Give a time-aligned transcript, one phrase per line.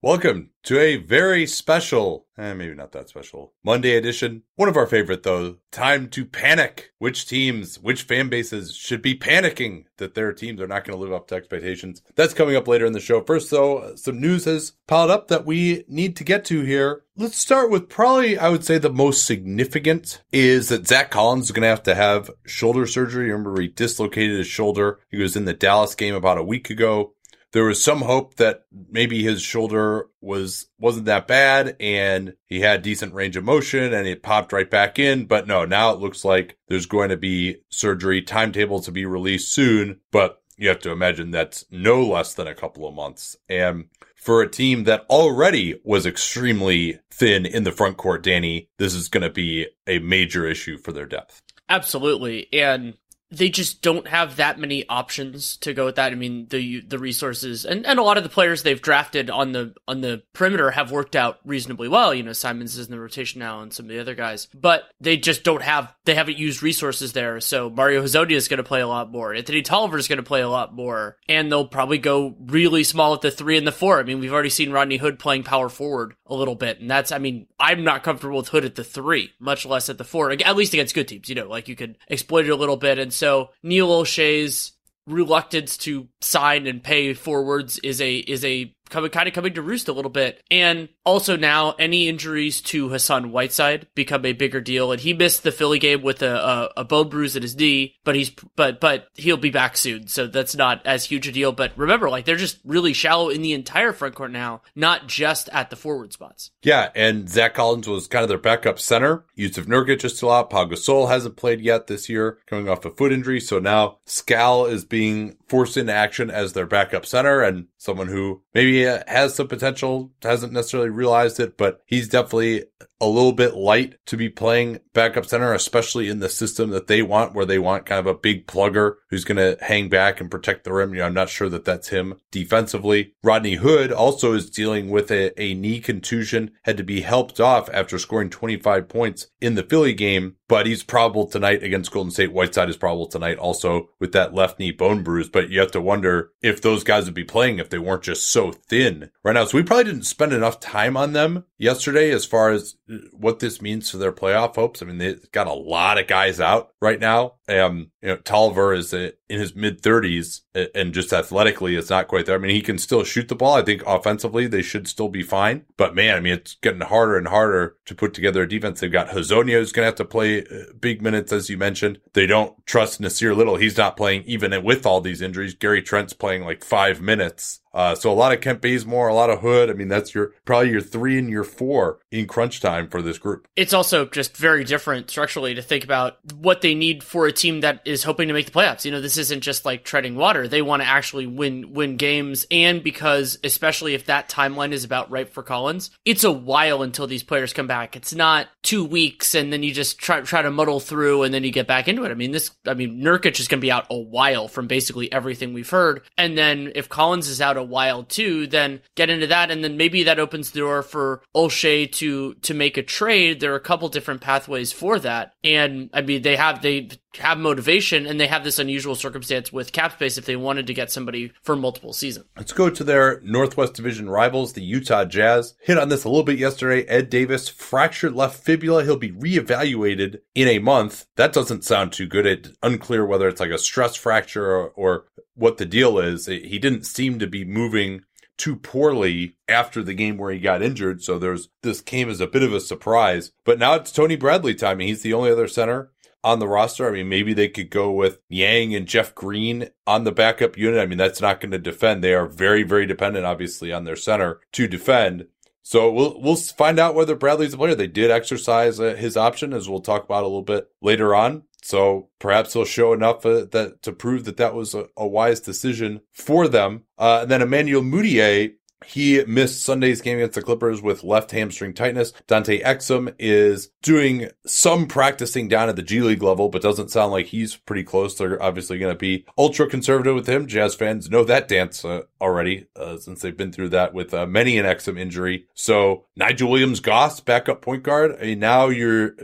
[0.00, 4.44] Welcome to a very special, eh, maybe not that special, Monday edition.
[4.54, 5.56] One of our favorite though.
[5.72, 6.92] Time to panic.
[6.98, 11.04] Which teams, which fan bases should be panicking that their teams are not going to
[11.04, 12.00] live up to expectations.
[12.14, 13.22] That's coming up later in the show.
[13.22, 17.02] First though, some news has piled up that we need to get to here.
[17.16, 21.50] Let's start with probably, I would say the most significant is that Zach Collins is
[21.50, 23.32] going to have to have shoulder surgery.
[23.32, 25.00] Remember he dislocated his shoulder.
[25.10, 27.14] He was in the Dallas game about a week ago
[27.52, 32.82] there was some hope that maybe his shoulder was wasn't that bad and he had
[32.82, 35.24] decent range of motion and it popped right back in.
[35.24, 39.52] But no now it looks like there's going to be surgery timetable to be released
[39.52, 43.36] soon but you have to imagine that's no less than a couple of months.
[43.48, 48.94] And for a team that already was extremely thin in the front court danny this
[48.94, 51.40] is going to be a major issue for their depth.
[51.70, 52.48] Absolutely.
[52.52, 52.94] And
[53.30, 56.12] they just don't have that many options to go with that.
[56.12, 59.52] I mean, the the resources and, and a lot of the players they've drafted on
[59.52, 62.14] the on the perimeter have worked out reasonably well.
[62.14, 64.84] You know, Simons is in the rotation now and some of the other guys, but
[65.00, 67.40] they just don't have they haven't used resources there.
[67.40, 69.34] So Mario Hezonja is going to play a lot more.
[69.34, 73.12] Anthony Tolliver is going to play a lot more, and they'll probably go really small
[73.12, 74.00] at the three and the four.
[74.00, 77.12] I mean, we've already seen Rodney Hood playing power forward a little bit, and that's
[77.12, 80.30] I mean, I'm not comfortable with Hood at the three, much less at the four.
[80.30, 82.98] At least against good teams, you know, like you could exploit it a little bit
[82.98, 84.72] and so Neil Olshey's
[85.06, 89.62] reluctance to sign and pay forwards is a is a coming kind of coming to
[89.62, 90.42] roost a little bit.
[90.50, 94.92] And also now any injuries to Hassan Whiteside become a bigger deal.
[94.92, 97.96] And he missed the Philly game with a, a, a bone bruise at his knee,
[98.04, 100.08] but he's but but he'll be back soon.
[100.08, 101.52] So that's not as huge a deal.
[101.52, 105.48] But remember, like they're just really shallow in the entire front court now, not just
[105.50, 106.50] at the forward spots.
[106.62, 109.24] Yeah, and Zach Collins was kind of their backup center.
[109.36, 110.50] Jusuf Nurkic is still out.
[110.50, 113.40] Pau Gasol hasn't played yet this year, coming off a foot injury.
[113.40, 118.42] So now Skal is being forced into action as their backup center and someone who
[118.54, 122.64] maybe uh, has some potential, hasn't necessarily realized it, but he's definitely
[123.00, 127.00] a little bit light to be playing backup center, especially in the system that they
[127.00, 130.30] want, where they want kind of a big plugger who's going to hang back and
[130.30, 130.92] protect the rim.
[130.92, 133.14] You know, I'm not sure that that's him defensively.
[133.22, 137.70] Rodney Hood also is dealing with a, a knee contusion, had to be helped off
[137.72, 142.32] after scoring 25 points in the Philly game but he's probable tonight against Golden State.
[142.32, 145.28] Whiteside is probable tonight also with that left knee bone bruise.
[145.28, 148.28] But you have to wonder if those guys would be playing if they weren't just
[148.28, 149.44] so thin right now.
[149.44, 152.76] So we probably didn't spend enough time on them yesterday as far as
[153.12, 154.80] what this means for their playoff hopes.
[154.80, 157.34] I mean, they've got a lot of guys out right now.
[157.48, 160.42] Um, you know, Tolliver is in his mid thirties
[160.74, 162.36] and just athletically, it's not quite there.
[162.36, 163.54] I mean, he can still shoot the ball.
[163.56, 165.64] I think offensively, they should still be fine.
[165.76, 168.80] But man, I mean, it's getting harder and harder to put together a defense.
[168.80, 172.00] They've got Hezonja who's going to have to play uh, big minutes, as you mentioned.
[172.12, 173.56] They don't trust Nassir Little.
[173.56, 175.54] He's not playing even with all these injuries.
[175.54, 177.60] Gary Trent's playing like five minutes.
[177.78, 179.70] Uh, so a lot of Kent Bazemore, a lot of Hood.
[179.70, 183.18] I mean, that's your probably your three and your four in crunch time for this
[183.18, 183.46] group.
[183.56, 187.60] It's also just very different structurally to think about what they need for a team
[187.60, 188.84] that is hoping to make the playoffs.
[188.84, 190.48] You know, this isn't just like treading water.
[190.48, 195.10] They want to actually win win games, and because especially if that timeline is about
[195.10, 197.96] right for Collins, it's a while until these players come back.
[197.96, 201.44] It's not two weeks and then you just try try to muddle through and then
[201.44, 202.10] you get back into it.
[202.10, 202.50] I mean, this.
[202.66, 206.02] I mean, Nurkic is going to be out a while from basically everything we've heard,
[206.16, 209.76] and then if Collins is out a while too, then get into that, and then
[209.76, 213.40] maybe that opens the door for Olshey to to make a trade.
[213.40, 216.88] There are a couple different pathways for that, and I mean they have they
[217.18, 220.74] have motivation and they have this unusual circumstance with cap space if they wanted to
[220.74, 222.26] get somebody for multiple seasons.
[222.36, 225.54] Let's go to their Northwest Division rivals, the Utah Jazz.
[225.60, 226.86] Hit on this a little bit yesterday.
[226.86, 228.84] Ed Davis fractured left fibula.
[228.84, 231.06] He'll be reevaluated in a month.
[231.16, 232.26] That doesn't sound too good.
[232.26, 235.04] It's unclear whether it's like a stress fracture or, or
[235.34, 236.26] what the deal is.
[236.26, 238.02] He didn't seem to be moving
[238.38, 241.02] too poorly after the game where he got injured.
[241.02, 243.32] So there's this came as a bit of a surprise.
[243.44, 244.78] But now it's Tony Bradley time.
[244.78, 245.90] He's the only other center
[246.24, 246.88] on the roster.
[246.88, 250.80] I mean, maybe they could go with Niang and Jeff Green on the backup unit.
[250.80, 252.02] I mean, that's not going to defend.
[252.02, 255.26] They are very, very dependent, obviously, on their center to defend.
[255.62, 257.74] So we'll we'll find out whether Bradley's a player.
[257.74, 261.42] They did exercise uh, his option, as we'll talk about a little bit later on.
[261.62, 265.40] So perhaps he'll show enough uh, that to prove that that was a, a wise
[265.40, 266.84] decision for them.
[266.96, 268.54] Uh, and then Emmanuel Mudiay
[268.86, 272.12] he missed Sunday's game against the Clippers with left hamstring tightness.
[272.26, 277.12] Dante Exum is doing some practicing down at the G League level, but doesn't sound
[277.12, 278.14] like he's pretty close.
[278.14, 280.46] They're obviously going to be ultra conservative with him.
[280.46, 284.26] Jazz fans know that dance uh, already, uh, since they've been through that with uh,
[284.26, 285.46] many an Exum injury.
[285.54, 288.16] So Nigel Williams Goss, backup point guard.
[288.20, 289.14] I mean, now you're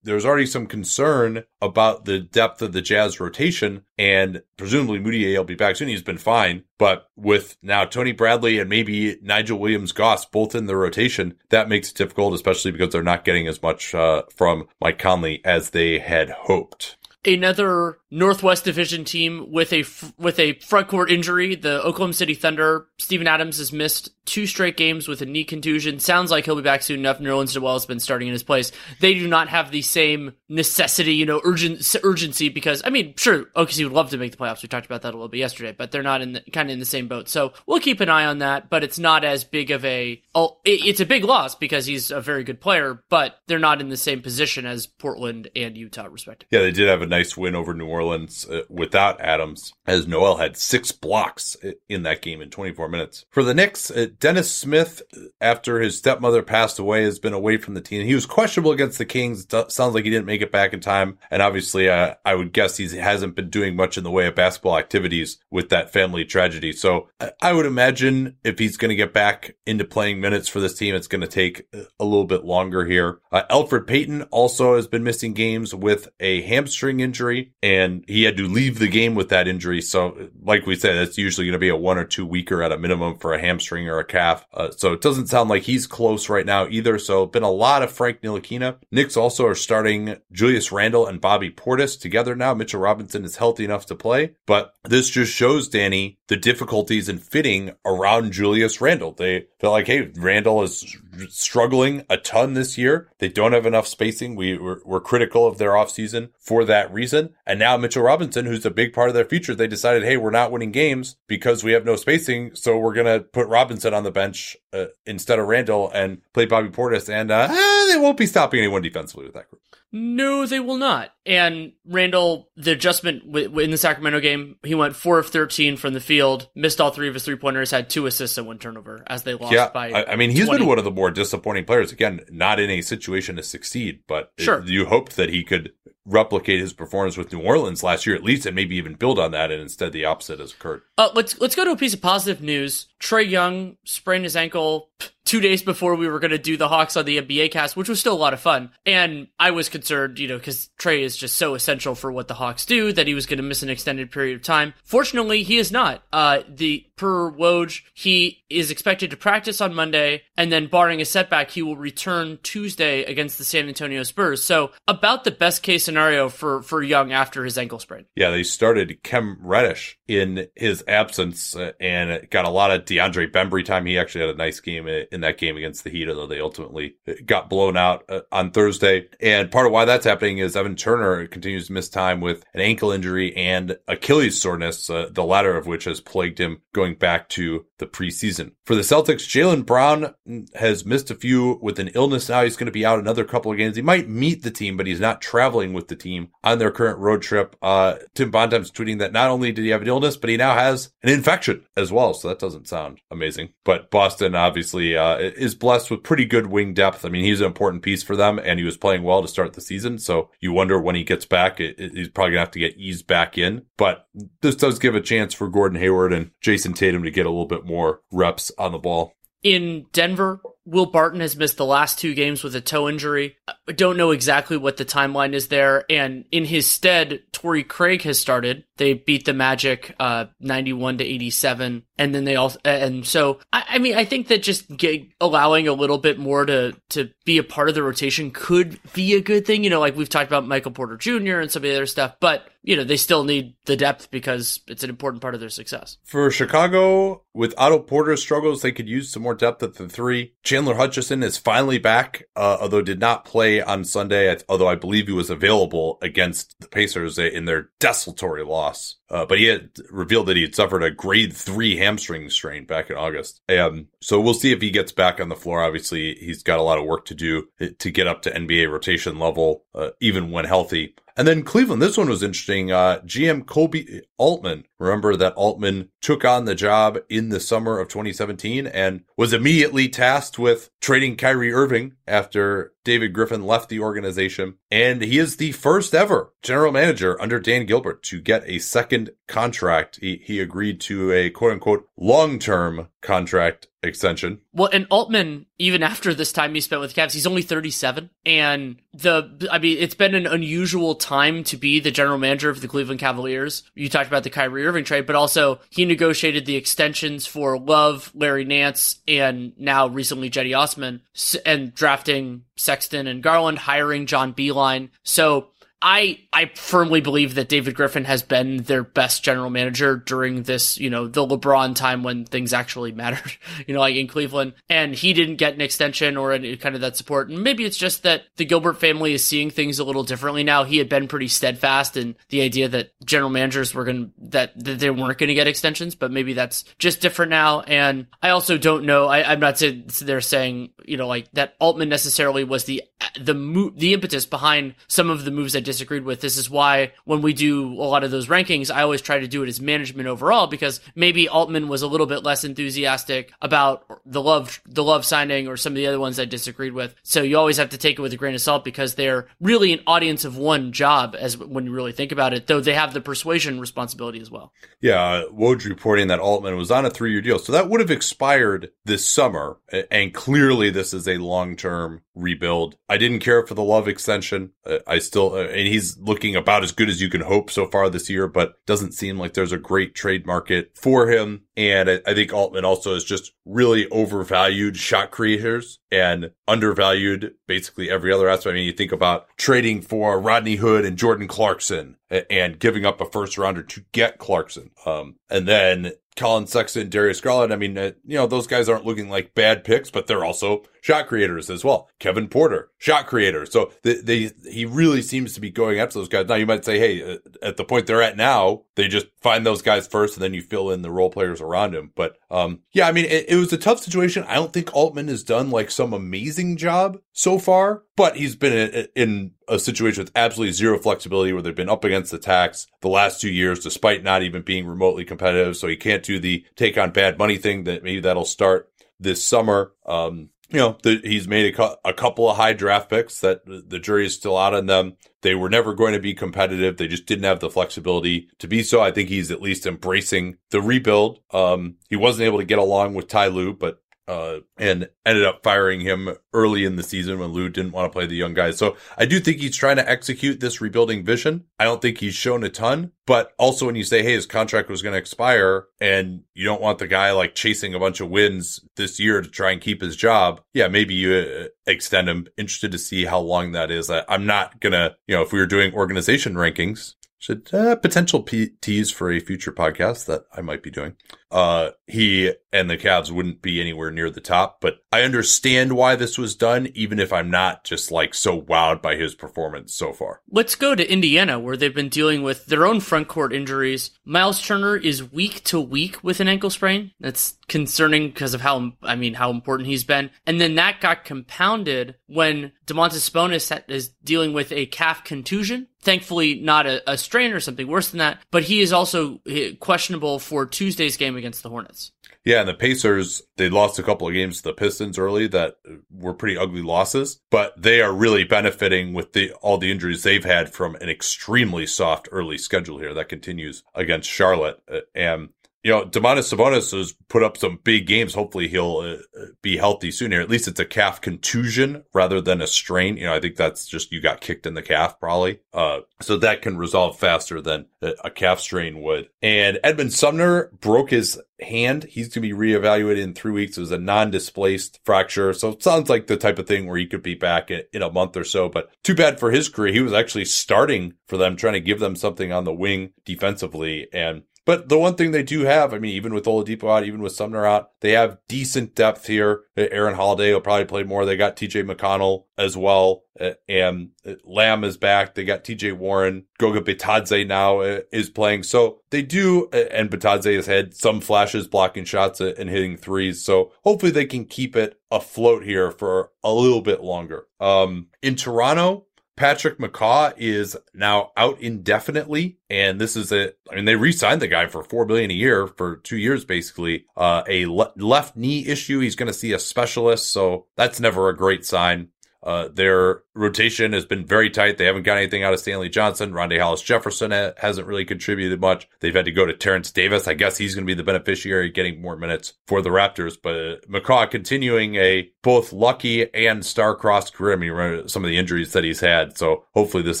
[0.02, 5.44] there's already some concern about the depth of the Jazz rotation, and presumably Mudiay will
[5.44, 5.88] be back soon.
[5.88, 10.66] He's been fine, but with now Tony Bradley and maybe Nigel Williams Goss both in
[10.66, 14.68] the rotation, that makes it difficult, especially because they're not getting as much uh, from
[14.80, 19.84] Mike Conley as they had hoped another Northwest Division team with a
[20.18, 21.54] with a front court injury.
[21.54, 22.86] The Oklahoma City Thunder.
[22.98, 25.98] Steven Adams has missed two straight games with a knee contusion.
[25.98, 27.18] Sounds like he'll be back soon enough.
[27.18, 28.72] Nerlens Noel has been starting in his place.
[29.00, 33.44] They do not have the same necessity, you know, urgent urgency because I mean, sure,
[33.56, 34.62] OKC would love to make the playoffs.
[34.62, 36.74] We talked about that a little bit yesterday, but they're not in the, kind of
[36.74, 37.28] in the same boat.
[37.28, 38.70] So we'll keep an eye on that.
[38.70, 40.22] But it's not as big of a.
[40.64, 43.96] It's a big loss because he's a very good player, but they're not in the
[43.96, 46.56] same position as Portland and Utah, respectively.
[46.56, 50.36] Yeah, they did have a nice win over New Orleans uh, without Adams, as Noel
[50.36, 51.56] had six blocks
[51.88, 53.26] in that game in 24 minutes.
[53.30, 55.02] For the Knicks, uh, Dennis Smith,
[55.40, 58.06] after his stepmother passed away, has been away from the team.
[58.06, 59.46] He was questionable against the Kings.
[59.68, 61.18] Sounds like he didn't make it back in time.
[61.30, 64.34] And obviously, uh, I would guess he hasn't been doing much in the way of
[64.34, 66.72] basketball activities with that family tragedy.
[66.72, 67.08] So
[67.42, 70.94] I would imagine if he's going to get back into playing minutes for this team,
[70.94, 71.66] it's going to take
[71.98, 73.18] a little bit longer here.
[73.32, 78.36] Uh, Elfrid Payton also has been missing games with a hamstring injury, and he had
[78.36, 79.80] to leave the game with that injury.
[79.80, 82.72] So, like we said, that's usually going to be a one or two weeker at
[82.72, 84.46] a minimum for a hamstring or a calf.
[84.52, 86.98] Uh, so it doesn't sound like he's close right now either.
[86.98, 88.76] So, been a lot of Frank Ntilikina.
[88.90, 92.54] Knicks also are starting Julius Randle and Bobby Portis together now.
[92.54, 97.18] Mitchell Robinson is healthy enough to play, but this just shows Danny the difficulties in
[97.18, 99.12] fitting around Julius Randle.
[99.12, 100.96] They feel like, hey, Randle is
[101.28, 103.08] struggling a ton this year.
[103.18, 104.36] They don't have enough spacing.
[104.36, 107.34] We were, were critical of their offseason for that reason.
[107.46, 110.30] And now Mitchell Robinson, who's a big part of their future, they decided, hey, we're
[110.30, 112.54] not winning games because we have no spacing.
[112.54, 116.46] So we're going to put Robinson on the bench uh, instead of Randle and play
[116.46, 117.12] Bobby Portis.
[117.12, 119.62] And uh, eh, they won't be stopping anyone defensively with that group.
[119.92, 121.10] No, they will not.
[121.26, 126.00] And Randle, the adjustment in the Sacramento game, he went four of thirteen from the
[126.00, 129.24] field, missed all three of his three pointers, had two assists and one turnover as
[129.24, 129.90] they lost yeah, by.
[129.90, 130.58] I, I mean, he's 20.
[130.58, 131.90] been one of the more disappointing players.
[131.90, 134.60] Again, not in a situation to succeed, but sure.
[134.60, 135.72] It, you hoped that he could
[136.10, 139.30] replicate his performance with New Orleans last year, at least, and maybe even build on
[139.32, 139.50] that.
[139.50, 140.82] And instead, the opposite has occurred.
[140.98, 142.88] Uh, let's let's go to a piece of positive news.
[143.00, 144.90] Trae Young sprained his ankle
[145.24, 147.88] two days before we were going to do the Hawks on the NBA cast, which
[147.88, 148.70] was still a lot of fun.
[148.84, 152.34] And I was concerned, you know, because Trae is just so essential for what the
[152.34, 154.74] Hawks do that he was going to miss an extended period of time.
[154.82, 156.02] Fortunately, he is not.
[156.12, 161.06] Uh, the per Woj, he is expected to practice on Monday, and then barring a
[161.06, 164.44] setback, he will return Tuesday against the San Antonio Spurs.
[164.44, 168.04] So about the best case scenario for for Young after his ankle sprain.
[168.14, 173.32] Yeah, they started Cam Reddish in his absence uh, and got a lot of DeAndre
[173.32, 173.86] Bembry time.
[173.86, 176.96] He actually had a nice game in that game against the Heat, although they ultimately
[177.24, 179.08] got blown out uh, on Thursday.
[179.20, 182.60] And part of why that's happening is Evan Turner continues to miss time with an
[182.60, 187.28] ankle injury and Achilles soreness, uh, the latter of which has plagued him going back
[187.30, 188.52] to the preseason.
[188.64, 190.14] For the Celtics, Jaylen Brown
[190.54, 192.44] has missed a few with an illness now.
[192.44, 193.76] He's going to be out another couple of games.
[193.76, 196.98] He might meet the team, but he's not traveling with the team on their current
[196.98, 197.56] road trip.
[197.62, 200.54] Uh, Tim Bontemps tweeting that not only did he have an illness, but he now
[200.54, 202.14] has an infection as well.
[202.14, 203.50] So that doesn't sound amazing.
[203.64, 207.04] But Boston obviously uh, is blessed with pretty good wing depth.
[207.04, 209.54] I mean, he's an important piece for them, and he was playing well to start
[209.54, 209.98] the season.
[209.98, 212.76] So you wonder when he gets back, it, it, he's probably gonna have to get
[212.76, 213.62] eased back in.
[213.76, 214.06] But
[214.42, 217.46] this does give a chance for Gordon Hayward and Jayson Tatum to get a little
[217.46, 219.14] bit more reps on the ball.
[219.42, 223.36] In Denver, Will Barton has missed the last two games with a toe injury.
[223.48, 225.84] I don't know exactly what the timeline is there.
[225.90, 228.64] And in his stead, Torrey Craig has started.
[228.76, 231.84] They beat the Magic uh, 91 to 87.
[231.96, 235.66] And then they also, and so, I, I mean, I think that just get, allowing
[235.66, 239.20] a little bit more to, to be a part of the rotation could be a
[239.22, 239.64] good thing.
[239.64, 241.40] You know, like we've talked about Michael Porter Jr.
[241.40, 244.60] and some of the other stuff, but, you know, they still need the depth because
[244.66, 245.96] it's an important part of their success.
[246.04, 250.34] For Chicago, with Otto Porter's struggles, they could use some more depth at the three.
[250.42, 255.06] Chandler Hutchison is finally back, uh, although did not play on Sunday, although I believe
[255.06, 258.96] he was available against the Pacers in their desultory loss.
[259.08, 262.90] Uh, but he had revealed that he had suffered a grade three hamstring strain back
[262.90, 263.40] in August.
[263.48, 265.62] Um, so we'll see if he gets back on the floor.
[265.62, 267.48] Obviously, he's got a lot of work to do
[267.78, 270.94] to get up to NBA rotation level, uh, even when healthy.
[271.20, 272.72] And then Cleveland, this one was interesting.
[272.72, 277.88] Uh, GM Koby Altman, remember that Altman took on the job in the summer of
[277.88, 284.54] 2017 and was immediately tasked with trading Kyrie Irving after David Griffin left the organization.
[284.70, 289.10] And he is the first ever general manager under Dan Gilbert to get a second
[289.26, 289.98] contract.
[290.00, 294.40] He, he agreed to a quote unquote long term contract extension.
[294.52, 298.10] Well, and Altman, even after this time he spent with the Cavs, he's only 37.
[298.26, 302.60] And the, I mean, it's been an unusual time to be the general manager of
[302.60, 303.62] the Cleveland Cavaliers.
[303.74, 308.10] You talked about the Kyrie Irving trade, but also he negotiated the extensions for Love,
[308.14, 311.00] Larry Nance, and now recently Cedi Osman,
[311.46, 314.88] and drafting Sexton and Garland, hiring John Beilein.
[315.02, 315.48] So
[315.82, 320.78] I I firmly believe that David Griffin has been their best general manager during this,
[320.78, 323.32] you know, the LeBron time when things actually mattered,
[323.66, 324.54] you know, like in Cleveland.
[324.68, 327.30] And he didn't get an extension or any kind of that support.
[327.30, 330.64] And maybe it's just that the Gilbert family is seeing things a little differently now.
[330.64, 334.64] He had been pretty steadfast in the idea that general managers were going to, that,
[334.64, 337.60] that they weren't going to get extensions, but maybe that's just different now.
[337.60, 341.54] And I also don't know, I, I'm not saying they're saying, you know, like that
[341.58, 342.82] Altman necessarily was the,
[343.20, 346.20] the mo- the impetus behind some of the moves I disagreed with.
[346.20, 349.28] This is why when we do a lot of those rankings, I always try to
[349.28, 353.84] do it as management overall because maybe Altman was a little bit less enthusiastic about
[354.04, 356.94] the Love the Love signing or some of the other ones I disagreed with.
[357.02, 359.72] So you always have to take it with a grain of salt because they're really
[359.72, 362.92] an audience of one job as when you really think about it, though they have
[362.92, 364.52] the persuasion responsibility as well.
[364.80, 367.38] Yeah, uh, Woj reporting that Altman was on a three year deal.
[367.38, 369.58] So that would have expired this summer.
[369.90, 372.76] And clearly this is a long term rebuild.
[372.90, 374.50] I didn't care for the Love extension.
[374.84, 378.10] I still, and he's looking about as good as you can hope so far this
[378.10, 381.42] year, but doesn't seem like there's a great trade market for him.
[381.56, 387.88] And I, I think Altman also is just really overvalued shot creators and undervalued basically
[387.88, 388.54] every other aspect.
[388.54, 393.00] I mean, you think about trading for Rodney Hood and Jordan Clarkson and giving up
[393.00, 394.72] a first rounder to get Clarkson.
[394.84, 397.52] Um, and then Collin Sexton, Darius Garland.
[397.52, 400.64] I mean, uh, you know, those guys aren't looking like bad picks, but they're also
[400.80, 401.88] shot creators as well.
[401.98, 403.46] Kevin Porter, shot creator.
[403.46, 406.26] So they, they he really seems to be going after those guys.
[406.26, 409.44] Now you might say, hey, uh, at the point they're at now, they just find
[409.44, 411.92] those guys first and then you fill in the role players around him.
[411.94, 414.24] But, um, yeah, I mean, it, it was a tough situation.
[414.24, 418.52] I don't think Altman has done like some amazing job so far, but he's been
[418.52, 422.66] in, in a situation with absolutely zero flexibility where they've been up against the tax
[422.80, 425.56] the last two years, despite not even being remotely competitive.
[425.56, 429.24] So he can't do the take on bad money thing that maybe that'll start this
[429.24, 429.72] summer.
[429.86, 433.78] Um, you know, the, he's made a, a, couple of high draft picks that the
[433.78, 434.96] jury is still out on them.
[435.22, 436.76] They were never going to be competitive.
[436.76, 438.80] They just didn't have the flexibility to be so.
[438.80, 441.20] I think he's at least embracing the rebuild.
[441.32, 443.80] Um, he wasn't able to get along with Ty Lue, but
[444.10, 447.96] uh, and ended up firing him early in the season when Lue didn't want to
[447.96, 448.58] play the young guys.
[448.58, 451.44] So I do think he's trying to execute this rebuilding vision.
[451.60, 454.68] I don't think he's shown a ton, but also when you say, Hey, his contract
[454.68, 458.10] was going to expire and you don't want the guy like chasing a bunch of
[458.10, 460.40] wins this year to try and keep his job.
[460.54, 462.26] Yeah, maybe you uh, extend him.
[462.36, 463.90] Interested to see how long that is.
[463.90, 467.76] I, I'm not going to, you know, if we were doing organization rankings, should uh,
[467.76, 470.96] potential p- tease for a future podcast that I might be doing.
[471.30, 475.94] Uh, he and the Cavs wouldn't be anywhere near the top, but I understand why
[475.94, 479.92] this was done, even if I'm not just like so wowed by his performance so
[479.92, 480.22] far.
[480.28, 483.92] Let's go to Indiana, where they've been dealing with their own front court injuries.
[484.04, 486.92] Miles Turner is week to week with an ankle sprain.
[486.98, 490.10] That's concerning because of how, I mean, how important he's been.
[490.26, 495.68] And then that got compounded when Domantas Sabonis is dealing with a calf contusion.
[495.82, 499.20] Thankfully, not a, a strain or something worse than that, but he is also
[499.60, 501.92] questionable for Tuesday's game against the Hornets.
[502.24, 505.56] Yeah, and the Pacers, they lost a couple of games to the Pistons early that
[505.90, 510.24] were pretty ugly losses, but they are really benefiting with the all the injuries they've
[510.24, 514.60] had from an extremely soft early schedule here that continues against Charlotte.
[514.70, 515.30] Uh, and
[515.62, 518.14] you know, Domantas Sabonis has put up some big games.
[518.14, 520.20] Hopefully he'll uh, be healthy soon here.
[520.20, 522.96] At least it's a calf contusion rather than a strain.
[522.96, 525.40] You know, I think that's just you got kicked in the calf probably.
[525.52, 529.08] Uh, so that can resolve faster than a calf strain would.
[529.20, 531.84] And Edmond Sumner broke his hand.
[531.84, 533.56] He's going to be reevaluated in three weeks.
[533.56, 535.32] It was a non-displaced fracture.
[535.32, 537.92] So it sounds like the type of thing where he could be back in a
[537.92, 539.72] month or so, but too bad for his career.
[539.72, 543.88] He was actually starting for them, trying to give them something on the wing defensively.
[543.92, 547.02] And but the one thing they do have, I mean, even with Oladipo out, even
[547.02, 549.42] with Sumner out, they have decent depth here.
[549.56, 551.04] Uh, Aaron Holiday will probably play more.
[551.04, 553.04] They got TJ McConnell as well.
[553.20, 555.14] Uh, and uh, Lamb is back.
[555.14, 556.24] They got TJ Warren.
[556.38, 558.44] Goga Bitadze now uh, is playing.
[558.44, 563.22] So they do, and Bitadze has had some flashes blocking shots and hitting threes.
[563.22, 567.26] So hopefully they can keep it afloat here for a little bit longer.
[567.38, 568.86] Um, in Toronto,
[569.20, 572.38] Patrick McCaw is now out indefinitely.
[572.48, 575.46] And this is a, I mean, they re-signed the guy for four million a year
[575.46, 576.86] for two years, basically.
[576.96, 578.80] Uh, a le- left knee issue.
[578.80, 580.10] He's going to see a specialist.
[580.10, 581.88] So that's never a great sign.
[582.22, 584.58] Uh, their rotation has been very tight.
[584.58, 586.12] They haven't got anything out of Stanley Johnson.
[586.12, 588.68] Rondae Hollis Jefferson ha- hasn't really contributed much.
[588.80, 590.06] They've had to go to Terence Davis.
[590.06, 593.16] I guess he's going to be the beneficiary getting more minutes for the Raptors.
[593.20, 597.34] But McCaw continuing a both lucky and star-crossed career.
[597.34, 599.16] I mean, some of the injuries that he's had.
[599.16, 600.00] So hopefully this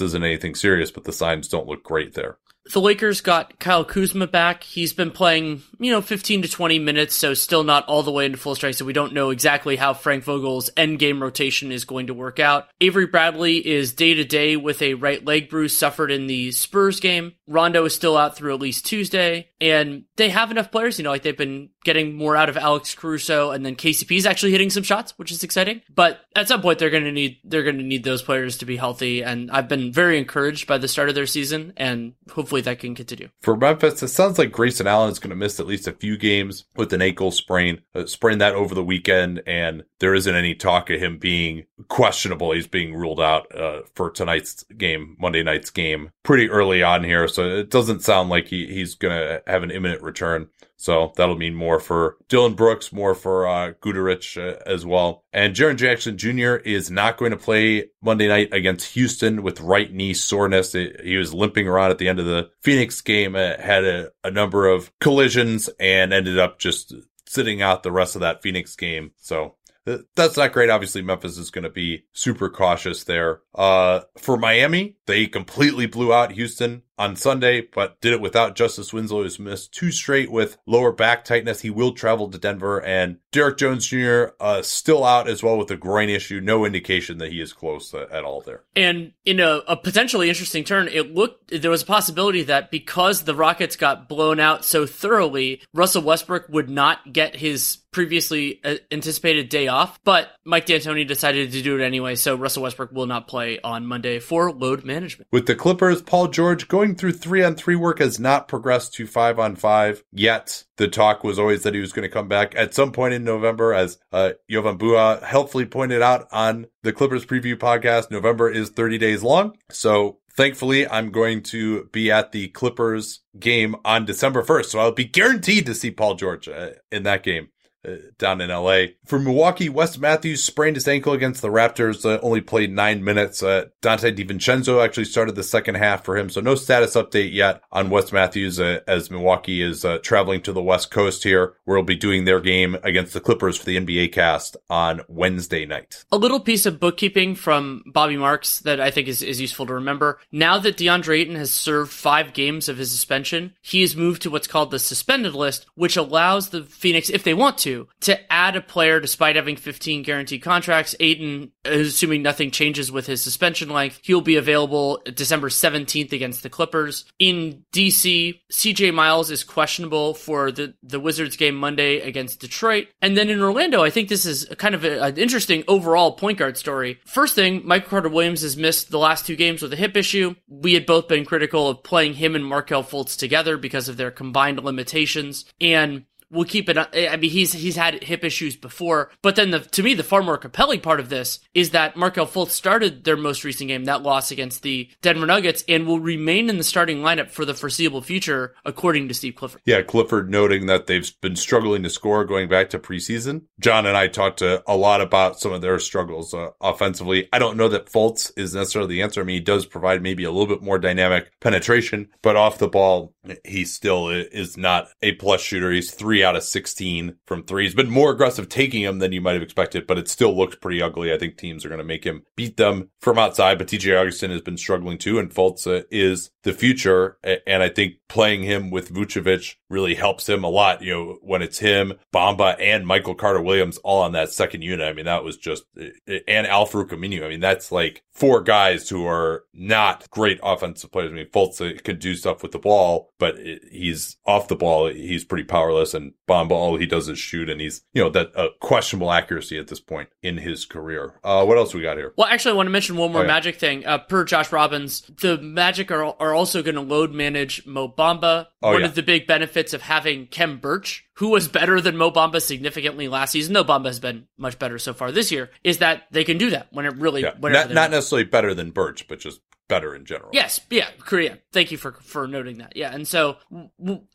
[0.00, 2.38] isn't anything serious, but the signs don't look great there
[2.72, 4.62] the Lakers got Kyle Kuzma back.
[4.62, 8.26] He's been playing, you know, 15 to 20 minutes, so still not all the way
[8.26, 8.76] into full strength.
[8.76, 12.38] So we don't know exactly how Frank Vogel's end game rotation is going to work
[12.38, 12.68] out.
[12.80, 17.00] Avery Bradley is day to day with a right leg bruise suffered in the Spurs
[17.00, 17.32] game.
[17.46, 20.98] Rondo is still out through at least Tuesday, and they have enough players.
[20.98, 24.26] You know, like they've been getting more out of Alex Caruso, and then KCP is
[24.26, 25.80] actually hitting some shots, which is exciting.
[25.92, 28.66] But at some point, they're going to need they're going to need those players to
[28.66, 29.24] be healthy.
[29.24, 32.94] And I've been very encouraged by the start of their season, and hopefully that can
[32.94, 33.28] continue.
[33.40, 36.18] For Memphis, it sounds like Grayson Allen is going to miss at least a few
[36.18, 38.04] games with an ankle sprain, uh,
[38.38, 42.52] that over the weekend, and there isn't any talk of him being questionable.
[42.52, 47.28] He's being ruled out uh, for tonight's game, Monday night's game, pretty early on here.
[47.28, 50.48] So it doesn't sound like he, he's going to have an imminent return.
[50.80, 55.24] So that'll mean more for Dillon Brooks, more for uh, Guduric uh, as well.
[55.30, 56.54] And Jaren Jackson Jr.
[56.54, 60.74] is not going to play Monday night against Houston with right knee soreness.
[60.74, 64.10] It, he was limping around at the end of the Phoenix game, uh, had a,
[64.24, 66.94] a number of collisions and ended up just
[67.26, 69.10] sitting out the rest of that Phoenix game.
[69.18, 70.70] So that's not great.
[70.70, 73.40] Obviously, Memphis is going to be super cautious there.
[73.54, 78.92] Uh, for Miami, they completely blew out Houston on Sunday, but did it without Justice
[78.92, 81.62] Winslow, who's missed two straight with lower back tightness.
[81.62, 84.26] He will travel to Denver, and Derrick Jones Jr.
[84.38, 86.40] Uh, still out as well with a groin issue.
[86.40, 88.64] No indication that he is close at all there.
[88.76, 93.22] And in a, a potentially interesting turn, it looked there was a possibility that because
[93.22, 98.76] the Rockets got blown out so thoroughly, Russell Westbrook would not get his previously uh,
[98.90, 103.06] anticipated day off, but Mike D'Antoni decided to do it anyway, so Russell Westbrook will
[103.06, 105.28] not play on Monday for load management.
[105.32, 109.06] With the Clippers, Paul George going through three on three work has not progressed to
[109.06, 110.64] five on five yet.
[110.76, 113.24] The talk was always that he was going to come back at some point in
[113.24, 118.10] November, as uh, Jovan Buha helpfully pointed out on the Clippers preview podcast.
[118.10, 119.56] November is 30 days long.
[119.70, 124.66] So thankfully, I'm going to be at the Clippers game on December 1st.
[124.66, 127.48] So I'll be guaranteed to see Paul George uh, in that game.
[127.82, 128.88] Uh, down in LA.
[129.06, 133.42] For Milwaukee, Wes Matthews sprained his ankle against the Raptors, uh, only played nine minutes.
[133.42, 137.62] Uh, Donte DiVincenzo actually started the second half for him, so no status update yet
[137.72, 141.78] on Wes Matthews uh, as Milwaukee is uh, traveling to the West Coast here, where
[141.78, 146.04] he'll be doing their game against the Clippers for the NBA cast on Wednesday night.
[146.12, 149.72] A little piece of bookkeeping from Bobby Marks that I think is, is useful to
[149.72, 150.20] remember.
[150.30, 154.30] Now that DeAndre Ayton has served five games of his suspension, he is moved to
[154.30, 158.32] what's called the suspended list, which allows the Phoenix, if they want to, to to
[158.32, 160.94] add a player despite having 15 guaranteed contracts.
[161.00, 166.50] Ayton, assuming nothing changes with his suspension length, he'll be available December 17th against the
[166.50, 167.04] Clippers.
[167.18, 172.88] In DC, CJ Miles is questionable for the, the Wizards game Monday against Detroit.
[173.00, 176.38] And then in Orlando, I think this is kind of a, an interesting overall point
[176.38, 176.98] guard story.
[177.06, 180.34] First thing, Michael Carter Williams has missed the last two games with a hip issue.
[180.48, 184.10] We had both been critical of playing him and Markelle Fultz together because of their
[184.10, 185.44] combined limitations.
[185.60, 186.78] And we'll keep it.
[186.78, 190.22] I mean, he's he's had hip issues before, but then the to me the far
[190.22, 194.02] more compelling part of this is that Markelle Fultz started their most recent game, that
[194.02, 198.02] loss against the Denver Nuggets, and will remain in the starting lineup for the foreseeable
[198.02, 199.60] future, according to Steve Clifford.
[199.64, 203.42] Yeah, Clifford noting that they've been struggling to score going back to preseason.
[203.58, 207.28] John and I talked a, a lot about some of their struggles uh, offensively.
[207.32, 209.20] I don't know that Fultz is necessarily the answer.
[209.20, 212.68] I mean, he does provide maybe a little bit more dynamic penetration, but off the
[212.68, 213.14] ball,
[213.44, 215.70] he still is not a plus shooter.
[215.70, 217.64] He's three out of 16 from three.
[217.64, 220.56] He's been more aggressive taking them than you might have expected, but it still looks
[220.56, 221.12] pretty ugly.
[221.12, 224.30] I think teams are going to make him beat them from outside, but DJ Augustin
[224.30, 227.18] has been struggling too, and Fultz is the future.
[227.46, 230.82] And I think playing him with Vucevic really helps him a lot.
[230.82, 234.86] You know, when it's him, Bamba, and Michael Carter Williams all on that second unit.
[234.86, 237.24] I mean, that was just, eh, eh, and Al-Farouq Aminu.
[237.24, 241.12] I mean, that's like four guys who are not great offensive players.
[241.12, 244.88] I mean, Fultz could do stuff with the ball, but eh, he's off the ball.
[244.88, 245.94] He's pretty powerless.
[245.94, 249.58] And Bamba, all he does is shoot, and he's, you know, that uh, questionable accuracy
[249.58, 251.18] at this point in his career.
[251.24, 252.12] Uh, what else we got here?
[252.16, 253.28] Well, actually, I want to mention one more oh, yeah.
[253.28, 253.84] Magic thing.
[253.84, 258.46] Uh, per Josh Robbins, the Magic are, are also going to load manage Mo Bamba.
[258.62, 258.86] Oh, one yeah.
[258.86, 263.08] of the big benefits of having Khem Birch, who was better than Mo Bamba significantly
[263.08, 266.24] last season, though Bamba has been much better so far this year, is that they
[266.24, 267.34] can do that when it really, yeah.
[267.40, 270.30] not, not necessarily better than Birch, but just better in general.
[270.32, 271.38] Yes, yeah, Korea.
[271.52, 272.76] Thank you for for noting that.
[272.76, 273.36] Yeah, and so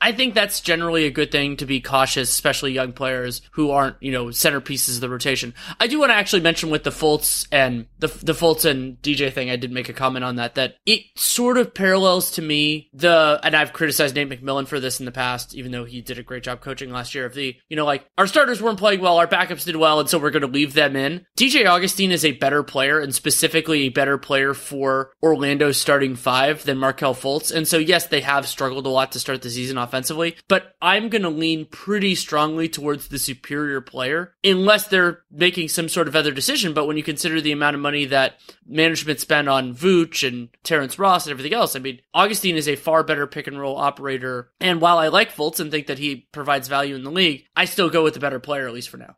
[0.01, 3.95] I think that's generally a good thing to be cautious, especially young players who aren't
[4.01, 5.55] you know centerpieces of the rotation.
[5.79, 9.31] I do want to actually mention with the Fultz and the the Fultz and DJ
[9.31, 9.49] thing.
[9.49, 13.39] I did make a comment on that that it sort of parallels to me the
[13.41, 16.23] and I've criticized Nate McMillan for this in the past, even though he did a
[16.23, 17.25] great job coaching last year.
[17.25, 20.09] Of the you know like our starters weren't playing well, our backups did well, and
[20.09, 21.25] so we're going to leave them in.
[21.37, 25.11] DJ Augustin is a better player and specifically a better player for
[25.45, 27.55] Orlando's starting five than Markelle Fultz.
[27.55, 31.09] And so, yes, they have struggled a lot to start the season offensively, but I'm
[31.09, 36.15] going to lean pretty strongly towards the superior player unless they're making some sort of
[36.15, 36.73] other decision.
[36.73, 40.97] But when you consider the amount of money that management spent on Vooch and Terrence
[40.97, 44.49] Ross and everything else, I mean, Augustin is a far better pick and roll operator.
[44.59, 47.65] And while I like Fultz and think that he provides value in the league, I
[47.65, 49.15] still go with the better player, at least for now.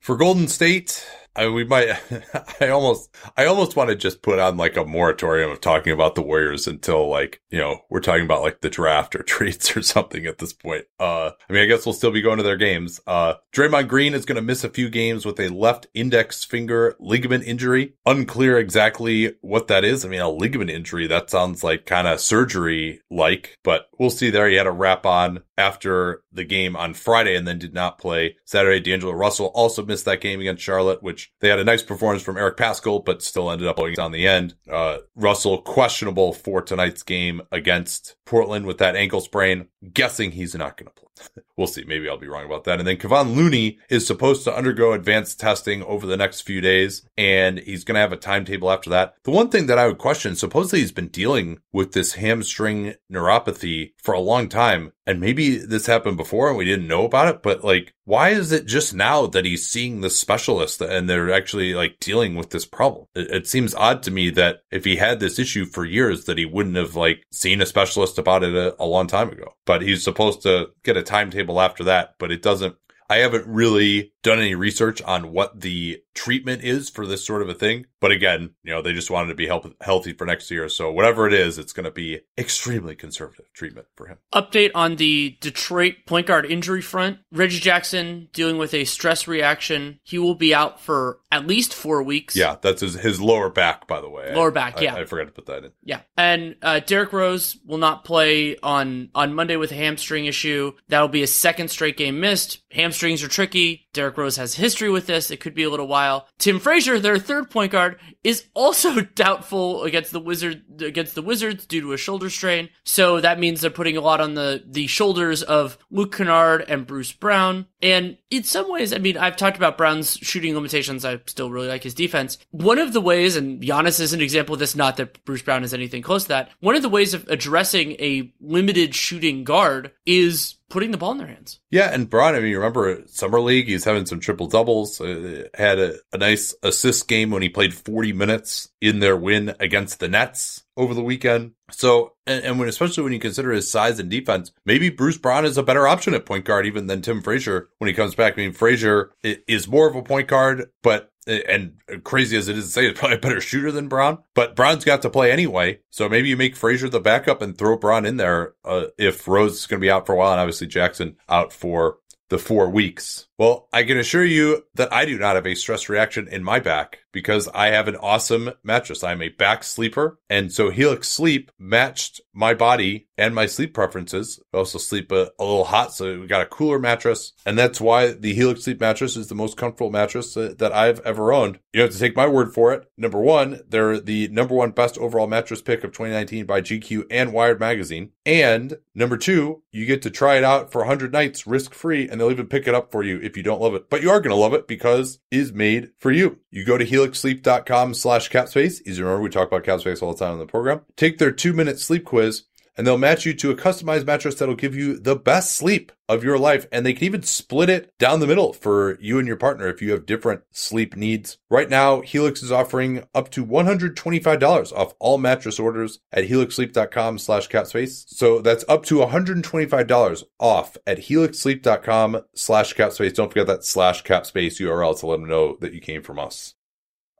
[0.00, 1.02] For Golden State,
[1.36, 1.90] I, we might.
[2.60, 6.14] I almost, I almost want to just put on like a moratorium of talking about
[6.14, 9.82] the Warriors until like you know we're talking about like the draft or trades or
[9.82, 10.84] something at this point.
[10.98, 13.00] Uh, I mean, I guess we'll still be going to their games.
[13.06, 16.96] Uh, Draymond Green is going to miss a few games with a left index finger
[16.98, 17.94] ligament injury.
[18.06, 20.04] Unclear exactly what that is.
[20.04, 24.30] I mean, a ligament injury that sounds like kind of surgery like, but we'll see.
[24.30, 27.98] There, he had a wrap on after the game on Friday and then did not
[27.98, 28.80] play Saturday.
[28.80, 32.36] D'Angelo Russell also missed that game against Charlotte, which they had a nice performance from
[32.36, 34.54] Eric Paschall, but still ended up on the end.
[34.70, 39.68] Uh, Russell questionable for tonight's game against Portland with that ankle sprain.
[39.92, 41.06] Guessing he's not going to play.
[41.56, 41.84] we'll see.
[41.84, 42.78] Maybe I'll be wrong about that.
[42.78, 47.06] And then Kevon Looney is supposed to undergo advanced testing over the next few days,
[47.16, 49.14] and he's going to have a timetable after that.
[49.24, 53.92] The one thing that I would question, supposedly he's been dealing with this hamstring neuropathy
[54.02, 57.42] for a long time, and maybe this happened before and we didn't know about it,
[57.42, 61.74] but like, why is it just now that he's seeing the specialist and they're actually
[61.74, 63.06] like dealing with this problem?
[63.14, 66.38] It, it, seems odd to me that if he had this issue for years, that
[66.38, 69.54] he wouldn't have like seen a specialist about it a, a long time ago.
[69.64, 72.76] But he's supposed to get a timetable after that, but it doesn't
[73.08, 77.48] I haven't really done any research on what the treatment is for this sort of
[77.48, 77.86] a thing.
[78.00, 80.68] But again, you know, they just wanted to be help- healthy for next year.
[80.68, 84.18] So whatever it is, it's going to be extremely conservative treatment for him.
[84.34, 87.18] Update on the Detroit point guard injury front.
[87.30, 90.00] Reggie Jackson dealing with a stress reaction.
[90.02, 92.34] He will be out for at least four weeks.
[92.34, 94.34] Yeah, that's his, his lower back, by the way.
[94.34, 94.94] Lower back, I, yeah.
[94.94, 95.72] I, I, forgot to put that in.
[95.82, 96.00] Yeah.
[96.16, 100.72] And uh, Derrick Rose will not play on, on Monday with a hamstring issue.
[100.88, 102.62] That'll be a second straight game missed.
[102.70, 103.88] Hamstrings are tricky.
[103.92, 105.30] Derrick Rose has history with this.
[105.30, 106.05] It could be a little while.
[106.38, 111.66] Tim Frazier, their third point guard, is also doubtful against the Wizard against the Wizards
[111.66, 112.68] due to a shoulder strain.
[112.84, 116.86] So that means they're putting a lot on the the shoulders of Luke Kennard and
[116.86, 117.66] Bruce Brown.
[117.82, 121.04] And in some ways, I mean, I've talked about Brown's shooting limitations.
[121.04, 122.38] I still really like his defense.
[122.50, 125.62] One of the ways, and Giannis is an example of this, not that Bruce Brown
[125.62, 126.50] is anything close to that.
[126.60, 131.18] One of the ways of addressing a limited shooting guard is putting the ball in
[131.18, 131.60] their hands.
[131.70, 135.44] Yeah, and Brown, I mean, you remember Summer League, he's having some triple doubles, uh,
[135.54, 140.00] had a, a nice assist game when he played 40 minutes in their win against
[140.00, 141.52] the Nets over the weekend.
[141.70, 145.44] So, and, and, when, especially when you consider his size and defense, maybe Bruce Brown
[145.44, 148.34] is a better option at point guard even than Tim Frazier when he comes back.
[148.34, 152.66] I mean, Frazier is more of a point guard, but and crazy as it is
[152.66, 154.18] to say, is probably a better shooter than Brown.
[154.34, 157.76] But Brown's got to play anyway, so maybe you make Frazier the backup and throw
[157.76, 160.40] Brown in there uh, if Rose is going to be out for a while, and
[160.40, 163.25] obviously Jackson out for the four weeks.
[163.38, 166.58] Well, I can assure you that I do not have a stress reaction in my
[166.58, 169.02] back because I have an awesome mattress.
[169.02, 170.18] I'm a back sleeper.
[170.28, 174.38] And so Helix Sleep matched my body and my sleep preferences.
[174.52, 175.94] I also sleep a, a little hot.
[175.94, 177.32] So we got a cooler mattress.
[177.46, 181.32] And that's why the Helix Sleep mattress is the most comfortable mattress that I've ever
[181.32, 181.58] owned.
[181.72, 182.90] You have to take my word for it.
[182.98, 187.32] Number one, they're the number one best overall mattress pick of 2019 by GQ and
[187.32, 188.10] Wired Magazine.
[188.26, 192.20] And number two, you get to try it out for 100 nights risk free and
[192.20, 193.90] they'll even pick it up for you if you don't love it.
[193.90, 196.38] But you are going to love it because it is made for you.
[196.50, 198.80] You go to helixsleep.com slash capspace.
[198.86, 200.82] Easy to remember, we talk about capspace all the time on the program.
[200.96, 202.44] Take their two minute sleep quiz
[202.76, 206.22] and they'll match you to a customized mattress that'll give you the best sleep of
[206.22, 206.66] your life.
[206.70, 209.82] And they can even split it down the middle for you and your partner if
[209.82, 211.38] you have different sleep needs.
[211.50, 217.48] Right now, Helix is offering up to $125 off all mattress orders at helixsleep.com slash
[217.48, 218.04] capspace.
[218.08, 223.14] So that's up to $125 off at helixsleep.com slash capspace.
[223.14, 226.55] Don't forget that slash capspace URL to let them know that you came from us.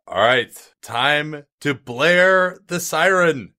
[0.09, 3.55] All right, time to blare the siren.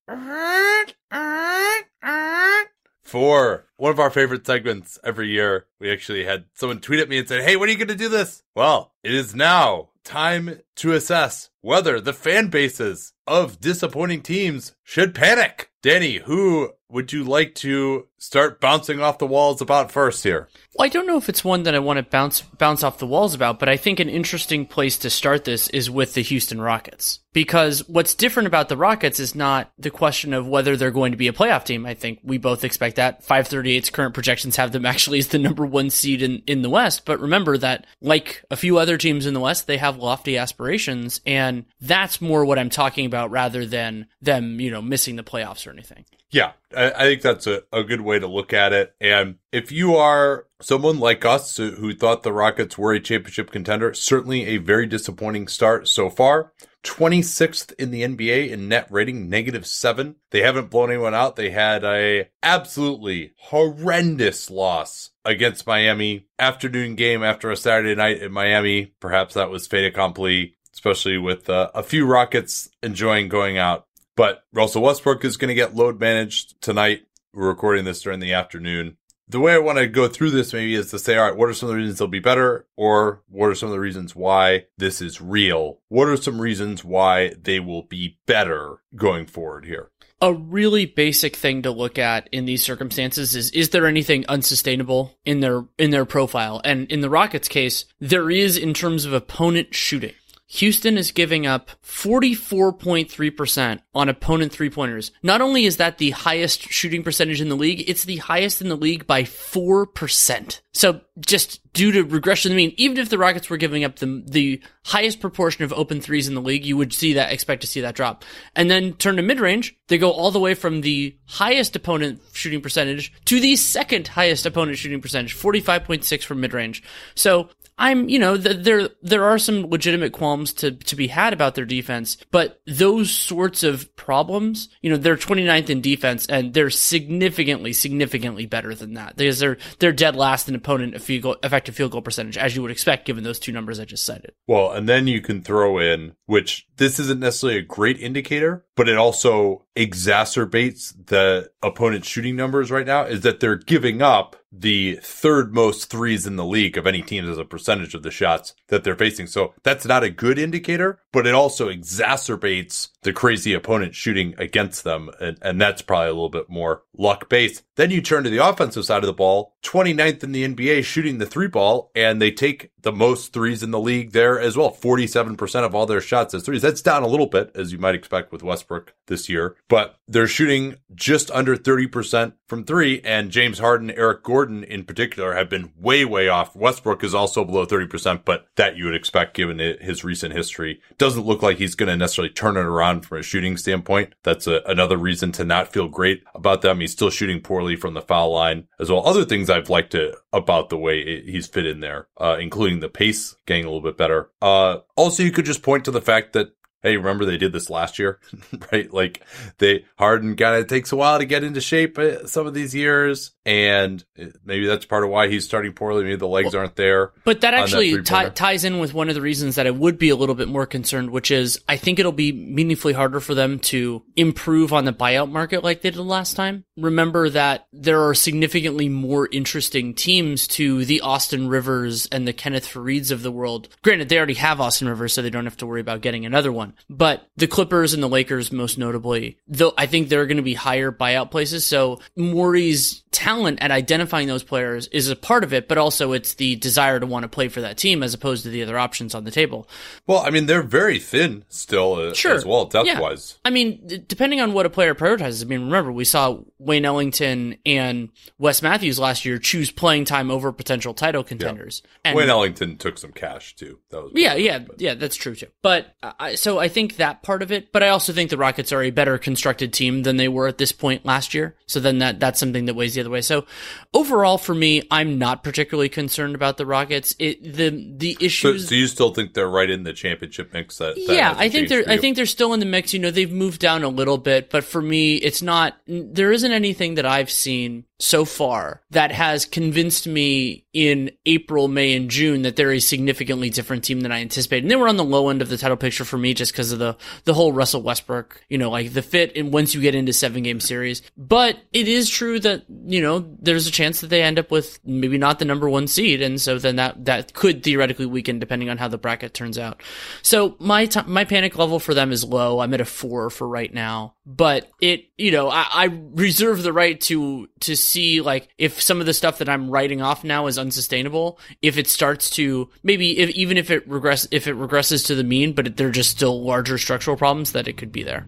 [3.04, 5.66] for one of our favorite segments every year.
[5.80, 7.96] We actually had someone tweet at me and said, Hey, when are you going to
[7.96, 8.44] do this?
[8.56, 15.14] Well, it is now time to assess whether the fan bases of disappointing teams should
[15.14, 15.70] panic.
[15.84, 20.48] Danny, who would you like to start bouncing off the walls about first here?
[20.74, 23.08] Well, I don't know if it's one that I want to bounce bounce off the
[23.08, 26.62] walls about, but I think an interesting place to start this is with the Houston
[26.62, 27.20] Rockets.
[27.34, 31.18] Because what's different about the Rockets is not the question of whether they're going to
[31.18, 31.86] be a playoff team.
[31.86, 33.24] I think we both expect that.
[33.24, 37.06] 538's current projections have them actually as the number one seed in, in the West.
[37.06, 41.22] But remember that, like a few other teams in the West, they have lofty aspirations.
[41.26, 45.68] And that's more what I'm talking about rather than them, you know, missing the playoffs
[45.68, 46.06] or anything.
[46.30, 48.94] Yeah, I, I think that's a, a good way to look at it.
[49.00, 53.94] And if you are someone like us who thought the Rockets were a championship contender,
[53.94, 56.52] certainly a very disappointing start so far.
[56.84, 60.16] 26th in the NBA in net rating, negative seven.
[60.32, 61.36] They haven't blown anyone out.
[61.36, 66.28] They had a absolutely horrendous loss against Miami.
[66.40, 68.94] Afternoon game after a Saturday night in Miami.
[69.00, 73.86] Perhaps that was fait accompli, especially with uh, a few Rockets enjoying going out.
[74.16, 77.02] But Russell Westbrook is going to get load managed tonight.
[77.34, 78.98] We're recording this during the afternoon
[79.30, 81.50] the way I want to go through this maybe is to say, all right, what
[81.50, 82.66] are some of the reasons they'll be better?
[82.76, 85.80] Or what are some of the reasons why this is real?
[85.90, 89.92] What are some reasons why they will be better going forward here?
[90.20, 95.16] A really basic thing to look at in these circumstances is is there anything unsustainable
[95.26, 96.60] in their in their profile?
[96.64, 100.14] And in the Rockets case, there is in terms of opponent shooting.
[100.48, 105.12] Houston is giving up 44.3% on opponent three pointers.
[105.22, 108.70] Not only is that the highest shooting percentage in the league, it's the highest in
[108.70, 110.62] the league by 4%.
[110.78, 114.24] So just due to regression, I mean, even if the Rockets were giving up the,
[114.28, 117.68] the highest proportion of open threes in the league, you would see that, expect to
[117.68, 118.24] see that drop.
[118.56, 122.22] And then turn to mid range, they go all the way from the highest opponent
[122.34, 126.84] shooting percentage to the second highest opponent shooting percentage, 45.6 from mid range.
[127.16, 131.34] So I'm, you know, th- there there are some legitimate qualms to to be had
[131.34, 136.54] about their defense, but those sorts of problems, you know, they're 29th in defense and
[136.54, 141.36] they're significantly significantly better than that because they're they're dead last in opponent field goal,
[141.44, 144.34] effective field goal percentage as you would expect given those two numbers I just cited.
[144.48, 148.88] Well, and then you can throw in which this isn't necessarily a great indicator, but
[148.88, 155.00] it also exacerbates the opponent's shooting numbers right now is that they're giving up the
[155.02, 158.54] third most threes in the league of any teams as a percentage of the shots
[158.68, 159.28] that they're facing.
[159.28, 164.84] So that's not a good indicator, but it also exacerbates the crazy opponent shooting against
[164.84, 165.10] them.
[165.20, 167.64] And, and that's probably a little bit more luck based.
[167.76, 171.18] Then you turn to the offensive side of the ball, 29th in the NBA shooting
[171.18, 174.72] the three ball, and they take the most threes in the league there as well.
[174.72, 176.62] 47% of all their shots as threes.
[176.62, 180.28] That's down a little bit, as you might expect with Westbrook this year, but they're
[180.28, 183.02] shooting just under 30% from three.
[183.04, 186.56] And James Harden, Eric Gordon in particular have been way, way off.
[186.56, 190.82] Westbrook is also below 30%, but that you would expect given his recent history.
[190.98, 194.14] Doesn't look like he's going to necessarily turn it around from a shooting standpoint.
[194.24, 196.80] That's a, another reason to not feel great about them.
[196.80, 199.06] He's still shooting poorly from the foul line as well.
[199.08, 202.90] Other things I've liked to, about the way he's fit in there, uh, including the
[202.90, 204.30] pace getting a little bit better.
[204.42, 206.52] Uh, also, you could just point to the fact that
[206.84, 208.20] hey, remember they did this last year,
[208.72, 208.92] right?
[208.94, 209.22] Like
[209.58, 212.74] they Harden kind of takes a while to get into shape uh, some of these
[212.74, 214.04] years, and
[214.44, 216.04] maybe that's part of why he's starting poorly.
[216.04, 217.14] Maybe the legs well, aren't there.
[217.24, 219.98] But that actually that t- ties in with one of the reasons that I would
[219.98, 223.34] be a little bit more concerned, which is I think it'll be meaningfully harder for
[223.34, 226.66] them to improve on the buyout market like they did last time.
[226.76, 232.68] Remember that there are significantly more interesting teams to the Austin Rivers and the Kenneth
[232.68, 233.70] Farieds of the world.
[233.82, 236.52] Granted, they already have Austin Rivers, so they don't have to worry about getting another
[236.52, 236.74] one.
[236.90, 240.54] But the Clippers and the Lakers, most notably, though I think they're going to be
[240.54, 241.66] higher buyout places.
[241.66, 246.34] So Morey's talent at identifying those players is a part of it, but also it's
[246.36, 249.14] the desire to want to play for that team as opposed to the other options
[249.14, 249.68] on the table.
[250.08, 252.36] Well, I mean, they're very thin still uh, sure.
[252.36, 253.00] as well, depth yeah.
[253.00, 253.38] wise.
[253.46, 255.44] I mean, depending on what a player prioritizes.
[255.44, 260.32] I mean, remember, we saw Wayne Ellington and Wes Matthews last year choose playing time
[260.32, 261.82] over potential title contenders.
[261.86, 262.10] Yeah.
[262.10, 263.80] And Wayne Ellington took some cash too.
[263.90, 264.82] That was yeah, yeah, but.
[264.82, 265.48] yeah, that's true too.
[265.62, 268.72] But uh, so I think that part of it, but I also think the Rockets
[268.72, 271.56] are a better constructed team than they were at this point last year.
[271.68, 273.22] So then that that's something that weighs the other way.
[273.28, 273.46] So
[273.94, 277.16] overall, for me, I'm not particularly concerned about the Rockets.
[277.20, 278.64] It, the the issues.
[278.64, 280.78] So, so, you still think they're right in the championship mix?
[280.78, 282.94] That, that yeah, I think they're I think they're still in the mix.
[282.94, 285.78] You know, they've moved down a little bit, but for me, it's not.
[285.88, 291.96] There isn't anything that I've seen so far that has convinced me in April, May,
[291.96, 294.64] and June that they're a significantly different team than I anticipated.
[294.64, 296.72] And they were on the low end of the title picture for me just because
[296.72, 299.96] of the the whole Russell Westbrook, you know, like the fit and once you get
[299.96, 301.02] into seven game series.
[301.18, 304.80] But it is true that, you know, there's a chance that they end up with
[304.86, 306.22] maybe not the number one seed.
[306.22, 309.82] And so then that that could theoretically weaken depending on how the bracket turns out.
[310.22, 312.60] So my t- my panic level for them is low.
[312.60, 314.14] I'm at a four for right now.
[314.30, 319.00] But it, you know, I, I reserve the right to to see like if some
[319.00, 321.40] of the stuff that I'm writing off now is unsustainable.
[321.62, 325.24] If it starts to maybe if even if it regress if it regresses to the
[325.24, 328.28] mean, but they're just still larger structural problems that it could be there.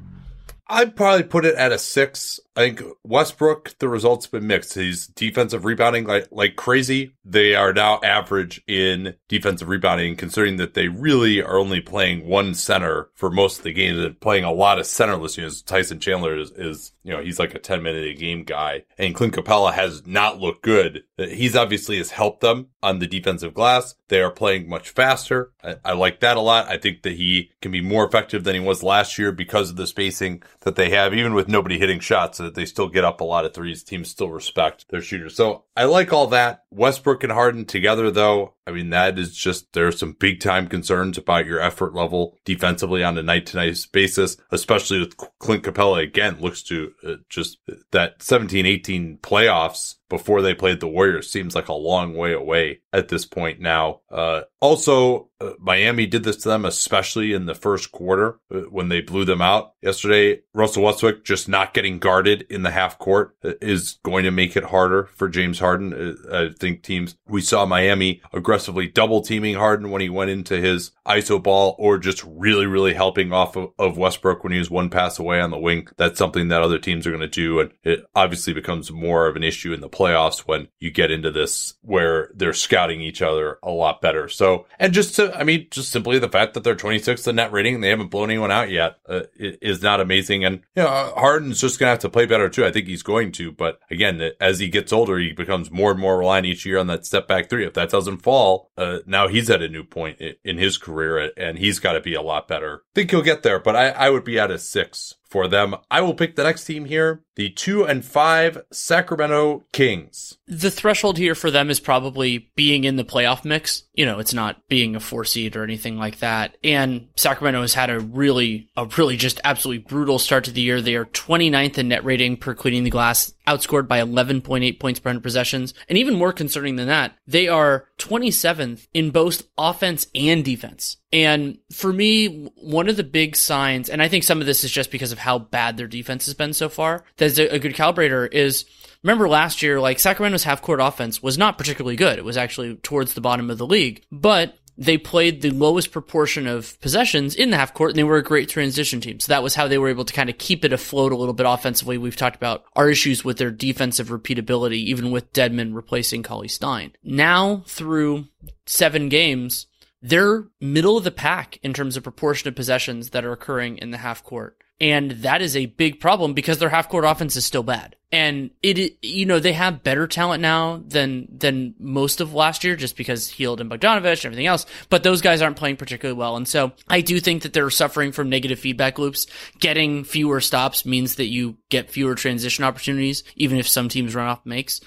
[0.71, 2.39] I'd probably put it at a six.
[2.59, 4.73] I think Westbrook, the results have been mixed.
[4.73, 7.13] He's defensive rebounding like, like crazy.
[7.23, 12.53] They are now average in defensive rebounding, considering that they really are only playing one
[12.53, 15.61] center for most of the games and playing a lot of centerless units.
[15.61, 19.15] Tyson Chandler is, is, you know, he's like a 10 minute a game guy and
[19.15, 21.03] Clint Capela has not looked good.
[21.17, 23.95] He's obviously has helped them on the defensive glass.
[24.09, 25.51] They are playing much faster.
[25.63, 26.67] I, I like that a lot.
[26.67, 29.75] I think that he can be more effective than he was last year because of
[29.77, 33.21] the spacing that they have, even with nobody hitting shots that they still get up
[33.21, 33.83] a lot of threes.
[33.83, 35.35] Teams still respect their shooters.
[35.35, 36.65] So I like all that.
[36.71, 40.67] Westbrook and Harden together, though, I mean, that is just, there are some big time
[40.67, 45.63] concerns about your effort level defensively on a night to night basis, especially with Clint
[45.63, 47.57] Capela again, looks to uh, just
[47.91, 52.81] that 17 18 playoffs before they played the Warriors seems like a long way away
[52.93, 54.01] at this point now.
[54.11, 58.89] Uh, also, uh, Miami did this to them, especially in the first quarter uh, when
[58.89, 60.41] they blew them out yesterday.
[60.53, 64.55] Russell Westbrook just not getting guarded in the half court uh, is going to make
[64.55, 65.68] it harder for James Harden.
[65.75, 70.59] Uh, I think teams, we saw Miami aggressively double teaming Harden when he went into
[70.59, 74.69] his ISO ball or just really, really helping off of, of Westbrook when he was
[74.69, 75.87] one pass away on the wing.
[75.97, 77.59] That's something that other teams are going to do.
[77.59, 81.31] And it obviously becomes more of an issue in the playoffs when you get into
[81.31, 84.29] this where they're scouting each other a lot better.
[84.29, 87.51] So, and just to, I mean, just simply the fact that they're 26th in net
[87.51, 90.45] rating and they haven't blown anyone out yet uh, is not amazing.
[90.45, 92.65] And, you know, Harden's just going to have to play better too.
[92.65, 93.51] I think he's going to.
[93.51, 96.87] But again, as he gets older, he becomes more and more reliant each year on
[96.87, 97.65] that step back three.
[97.65, 101.57] If that doesn't fall, uh, now he's at a new point in his career and
[101.57, 102.83] he's got to be a lot better.
[102.83, 105.75] I think he'll get there, but I, I would be at a six for them.
[105.89, 110.37] I will pick the next team here, the two and five Sacramento Kings.
[110.47, 113.83] The threshold here for them is probably being in the playoff mix.
[113.93, 116.57] You know, it's not being a four seed or anything like that.
[116.63, 120.81] And Sacramento has had a really, a really just absolutely brutal start to the year.
[120.81, 125.09] They are 29th in net rating per cleaning the glass, outscored by 11.8 points per
[125.09, 125.73] 100 possessions.
[125.87, 130.97] And even more concerning than that, they are 27th in both offense and defense.
[131.11, 134.71] And for me, one of the big signs, and I think some of this is
[134.71, 138.31] just because of how bad their defense has been so far, that's a, good calibrator
[138.31, 138.65] is
[139.03, 142.17] remember last year, like Sacramento's half court offense was not particularly good.
[142.17, 146.47] It was actually towards the bottom of the league, but they played the lowest proportion
[146.47, 149.19] of possessions in the half court and they were a great transition team.
[149.19, 151.33] So that was how they were able to kind of keep it afloat a little
[151.33, 151.97] bit offensively.
[151.97, 156.93] We've talked about our issues with their defensive repeatability, even with Dedmon replacing Cauley Stein.
[157.03, 158.27] Now through
[158.65, 159.67] seven games,
[160.01, 163.91] they're middle of the pack in terms of proportion of possessions that are occurring in
[163.91, 164.57] the half court.
[164.81, 167.95] And that is a big problem because their half court offense is still bad.
[168.11, 172.75] And it, you know, they have better talent now than, than most of last year
[172.75, 174.65] just because Hield and Bogdanovic and everything else.
[174.89, 176.35] But those guys aren't playing particularly well.
[176.35, 179.27] And so I do think that they're suffering from negative feedback loops.
[179.59, 184.27] Getting fewer stops means that you get fewer transition opportunities, even if some teams run
[184.27, 184.81] off makes.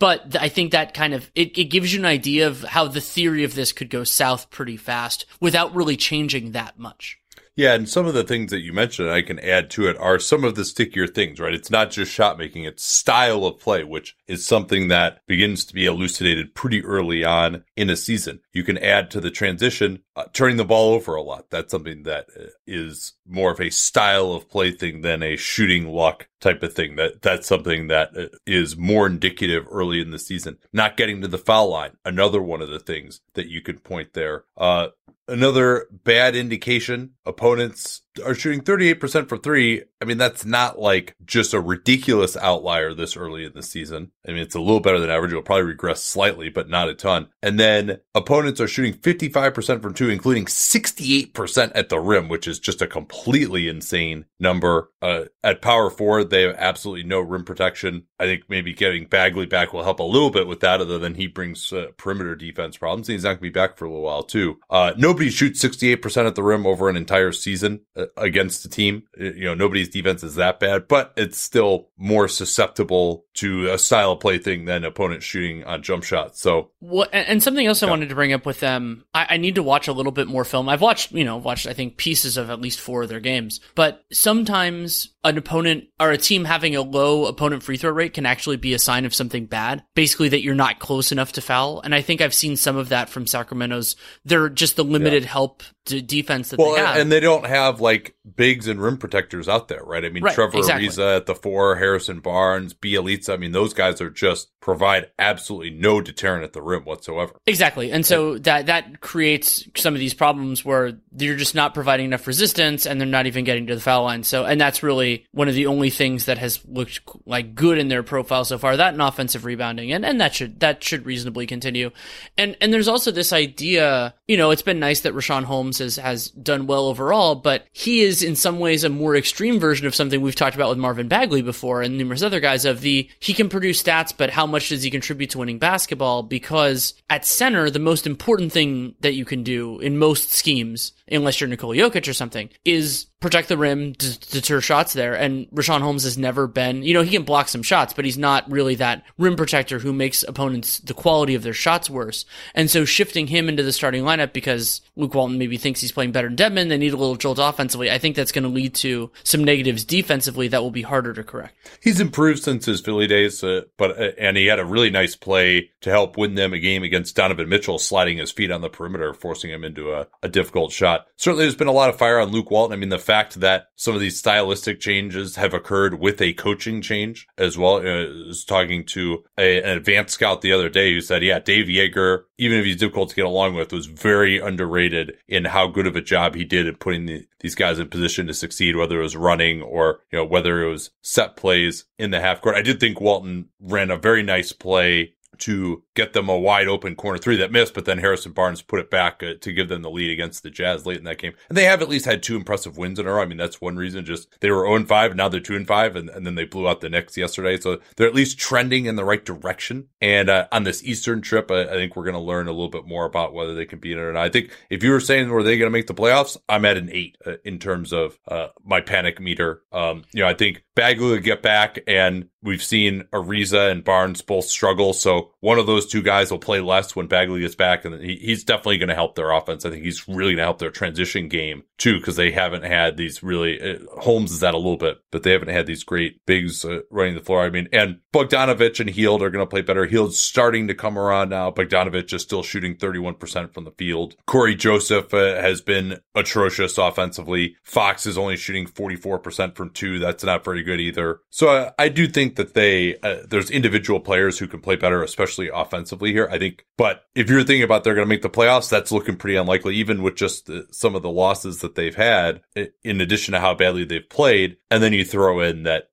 [0.00, 3.00] But I think that kind of, it, it gives you an idea of how the
[3.00, 7.20] theory of this could go south pretty fast without really changing that much.
[7.56, 10.18] Yeah, and some of the things that you mentioned, I can add to it, are
[10.18, 11.54] some of the stickier things, right?
[11.54, 15.74] It's not just shot making, it's style of play, which is something that begins to
[15.74, 18.40] be elucidated pretty early on in a season.
[18.52, 21.50] You can add to the transition, uh, turning the ball over a lot.
[21.50, 22.92] That's something that uh,
[23.24, 26.96] more of a style of play thing than a shooting luck type of thing.
[26.96, 30.58] That that's something that uh, more indicative early in the season.
[30.72, 34.12] Not getting to the foul line, another one of the things that you could point
[34.12, 34.44] there.
[34.56, 34.88] Uh,
[35.28, 37.12] another bad indication.
[37.24, 39.82] Opponents are shooting 38% for three.
[40.00, 44.12] I mean, that's not like just a ridiculous outlier this early in the season.
[44.26, 45.32] I mean, it's a little better than average.
[45.32, 47.28] It'll probably regress slightly, but not a ton.
[47.42, 52.58] And then opponents are shooting 55% from two, including 68% at the rim, which is
[52.58, 54.90] just a completely insane number.
[55.00, 58.04] Uh, at power four, they have absolutely no rim protection.
[58.18, 61.14] I think maybe getting Bagley back will help a little bit with that, other than
[61.14, 63.08] he brings uh, perimeter defense problems.
[63.08, 64.58] He's not going to be back for a little while too.
[64.70, 67.80] Uh, nobody shoots 68% at the rim over an entire season.
[68.16, 69.04] Against the team.
[69.18, 74.12] You know, nobody's defense is that bad, but it's still more susceptible to a style
[74.12, 76.40] of play thing than opponents shooting on jump shots.
[76.40, 79.56] So What and, something else I wanted to bring up with them, I, I need
[79.56, 80.68] to watch a little bit more film.
[80.68, 83.60] I've watched, you know, watched I think pieces of at least four of their games,
[83.74, 88.26] but sometimes an opponent or a team having a low opponent free throw rate can
[88.26, 89.82] actually be a sign of something bad.
[89.94, 92.90] Basically, that you're not close enough to foul, and I think I've seen some of
[92.90, 93.96] that from Sacramento's.
[94.24, 96.96] They're just the limited help to defense that Well, they have.
[96.96, 100.04] and they don't have like bigs and rim protectors out there, right?
[100.04, 100.88] I mean, Right, Trevor exactly.
[100.88, 103.30] Ariza at the four, Harrison Barnes, Bjelica.
[103.30, 107.34] I mean, those guys are just provide absolutely no deterrent at the rim whatsoever.
[107.46, 107.92] Exactly.
[107.92, 112.26] And so that that creates some of these problems where you're just not providing enough
[112.26, 114.24] resistance and they're not even getting to the foul line.
[114.24, 117.88] So and that's really one of the only things that has looked like good in
[117.88, 118.76] their profile so far.
[118.76, 119.92] That and offensive rebounding.
[119.92, 121.90] And and that should that should reasonably continue.
[122.38, 125.96] And and there's also this idea, you know, it's been nice that Richaun Holmes has
[125.96, 129.94] has done well overall, but he is in some ways a more extreme version of
[129.94, 133.34] something we've talked about with Marvin Bagley before and numerous other guys of the he
[133.34, 136.22] can produce stats, but how much does he contribute to winning basketball?
[136.22, 141.40] Because at center, the most important thing that you can do in most schemes, unless
[141.40, 145.14] you're Nikola Jokic or something, is protect the rim, d- deter shots there.
[145.14, 148.18] And Richaun Holmes has never been, you know, he can block some shots, but he's
[148.18, 152.26] not really that rim protector who makes opponents the quality of their shots worse.
[152.54, 156.12] And so shifting him into the starting lineup because Luke Walton maybe thinks he's playing
[156.12, 157.90] better than Dedmon, they need a little jolt offensively.
[157.90, 161.24] I think that's going to lead to some negatives defensively that will be harder to
[161.24, 161.56] correct.
[161.82, 165.16] He's improved since his Philly days, uh, but uh, and he had a really nice
[165.16, 168.68] play to help win them a game against Donovan Mitchell, sliding his feet on the
[168.68, 171.06] perimeter, forcing him into a, a difficult shot.
[171.16, 172.74] Certainly, there's been a lot of fire on Luke Walton.
[172.74, 176.82] I mean, the fact that some of these stylistic changes have occurred with a coaching
[176.82, 177.76] change as well.
[177.76, 181.38] Uh, I was talking to a, an advanced scout the other day who said, "Yeah,
[181.38, 185.66] Dave Joerger, even if he's difficult to get along with, was very underrated in how
[185.66, 188.76] good of a job he did in putting the, these guys in position to succeed,
[188.76, 192.40] whether it was running or you know whether it was set plays in the half
[192.40, 192.56] court.
[192.56, 196.94] I did think Walton ran a very nice play to get them a wide open
[196.94, 199.82] corner three that missed, but then Harrison Barnes put it back uh, to give them
[199.82, 201.34] the lead against the Jazz late in that game.
[201.48, 203.22] And they have at least had two impressive wins in a row.
[203.22, 204.04] I mean, that's one reason.
[204.04, 206.68] Just they were 0 5, now they're 2 and 5, and, and then they blew
[206.68, 207.58] out the Knicks yesterday.
[207.58, 209.88] So they're at least trending in the right direction.
[210.00, 212.68] And uh, on this Eastern trip, I, I think we're going to learn a little
[212.68, 214.24] bit more about whether they can beat it or not.
[214.24, 216.76] I think if you were saying were they going to make the playoffs, I'm at
[216.76, 219.62] an eight uh, in terms of uh, my panic meter.
[219.72, 224.22] Um, you know, I think Bagley will get back, and we've seen Ariza and Barnes
[224.22, 224.92] both struggle.
[224.92, 228.16] So one of those two guys will play less when Bagley gets back, and he,
[228.16, 229.64] he's definitely going to help their offense.
[229.64, 232.96] I think he's really going to help their transition game too, because they haven't had
[232.96, 233.60] these really.
[233.60, 236.80] Uh, Holmes is at a little bit, but they haven't had these great bigs uh,
[236.90, 237.42] running the floor.
[237.42, 239.86] I mean, and Bogdanovic and Hield are going to play better.
[239.86, 241.50] Hield's starting to come around now.
[241.50, 244.16] Bogdanovic is still shooting 31% from the field.
[244.26, 247.56] Cory Joseph uh, has been atrocious offensively.
[247.62, 249.98] Fox is only shooting 44% from two.
[249.98, 251.20] That's not very good either.
[251.30, 255.02] So uh, I do think that they, uh, there's individual players who can play better,
[255.02, 255.13] especially
[255.48, 256.28] offensively here.
[256.30, 259.16] I think, but if you're thinking about they're going to make the playoffs, that's looking
[259.16, 262.40] pretty unlikely, even with just the, some of the losses that they've had,
[262.82, 264.56] in addition to how badly they've played.
[264.70, 265.90] And then you throw in that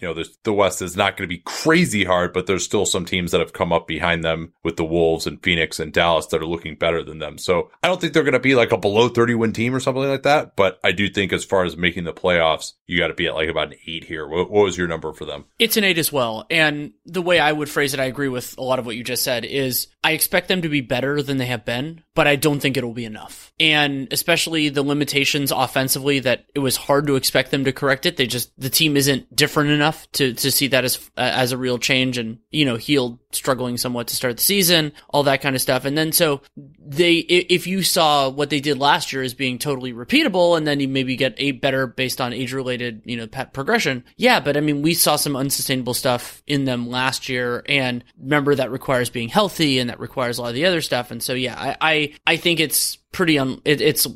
[0.00, 3.04] you know, the West is not going to be crazy hard, but there's still some
[3.04, 6.40] teams that have come up behind them with the Wolves and Phoenix and Dallas that
[6.40, 7.38] are looking better than them.
[7.38, 9.80] So I don't think they're going to be like a below 30 win team or
[9.80, 10.56] something like that.
[10.56, 13.34] But I do think as far as making the playoffs, you got to be at
[13.34, 14.26] like about an eight here.
[14.26, 15.44] What, what was your number for them?
[15.58, 16.46] It's an eight as well.
[16.50, 19.04] And the way I would phrase it, I agree with a lot of what you
[19.04, 22.36] just said, is I expect them to be better than they have been, but I
[22.36, 23.52] don't think it'll be enough.
[23.60, 28.16] And especially the limitations offensively that it was hard to expect them to correct it.
[28.16, 31.56] They just, the team isn't different enough to, to see that as, uh, as a
[31.56, 35.54] real change and, you know, Hield struggling somewhat to start the season, all that kind
[35.54, 35.84] of stuff.
[35.84, 36.42] And then so
[36.78, 40.80] they, if you saw what they did last year as being totally repeatable and then
[40.80, 44.04] you maybe get a better based on age related, you know, progression.
[44.16, 44.40] Yeah.
[44.40, 47.62] But I mean, we saw some unsustainable stuff in them last year.
[47.66, 51.10] And remember that requires being healthy and that requires a lot of the other stuff.
[51.10, 53.60] And so, yeah, I, I, I think it's, pretty un.
[53.64, 54.06] It, it's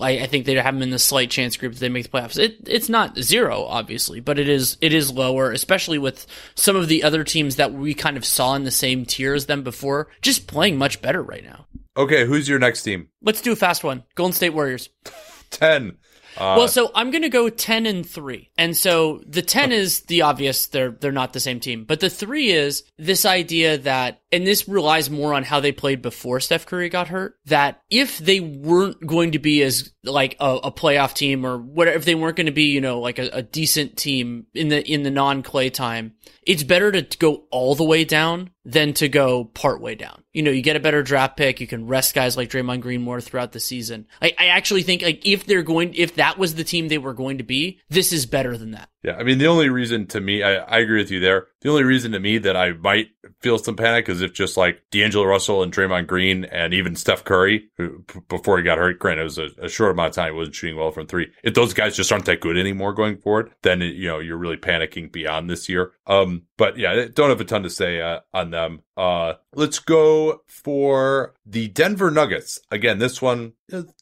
[0.00, 2.08] I, I think they have them in the slight chance group that they make the
[2.10, 2.38] playoffs.
[2.38, 6.88] It it's not zero, obviously, but it is it is lower, especially with some of
[6.88, 10.08] the other teams that we kind of saw in the same tier as them before,
[10.22, 11.66] just playing much better right now.
[11.96, 12.26] Okay.
[12.26, 13.08] Who's your next team?
[13.22, 14.04] Let's do a fast one.
[14.14, 14.88] Golden State Warriors.
[15.50, 15.96] 10.
[16.36, 20.22] Uh, well, so I'm gonna go ten and three, and so the ten is the
[20.22, 20.66] obvious.
[20.66, 24.68] They're they're not the same team, but the three is this idea that and this
[24.68, 29.06] relies more on how they played before Steph Curry got hurt, that if they weren't
[29.06, 32.46] going to be as like a, a playoff team or whatever, if they weren't going
[32.46, 35.72] to be, you know, like a, a decent team in the, in the non Klay
[35.72, 40.24] time, it's better to go all the way down than to go part way down.
[40.32, 41.60] You know, you get a better draft pick.
[41.60, 44.06] You can rest guys like Draymond Green more throughout the season.
[44.20, 47.14] I, I actually think like if they're going, if that was the team they were
[47.14, 48.88] going to be, this is better than that.
[49.04, 49.16] Yeah.
[49.16, 51.46] I mean, the only reason to me, I, I agree with you there.
[51.60, 53.08] The only reason to me that I might
[53.40, 57.24] feel some panic is if just like D'Angelo Russell and Draymond Green and even Steph
[57.24, 60.32] Curry, who before he got hurt, granted, it was a, a short amount of time,
[60.32, 61.30] he wasn't shooting well from three.
[61.42, 64.56] If those guys just aren't that good anymore going forward, then, you know, you're really
[64.56, 65.92] panicking beyond this year.
[66.06, 68.82] Um, but yeah, don't have a ton to say uh, on them.
[68.96, 72.60] Uh, let's go for the Denver Nuggets.
[72.70, 73.52] Again, this one,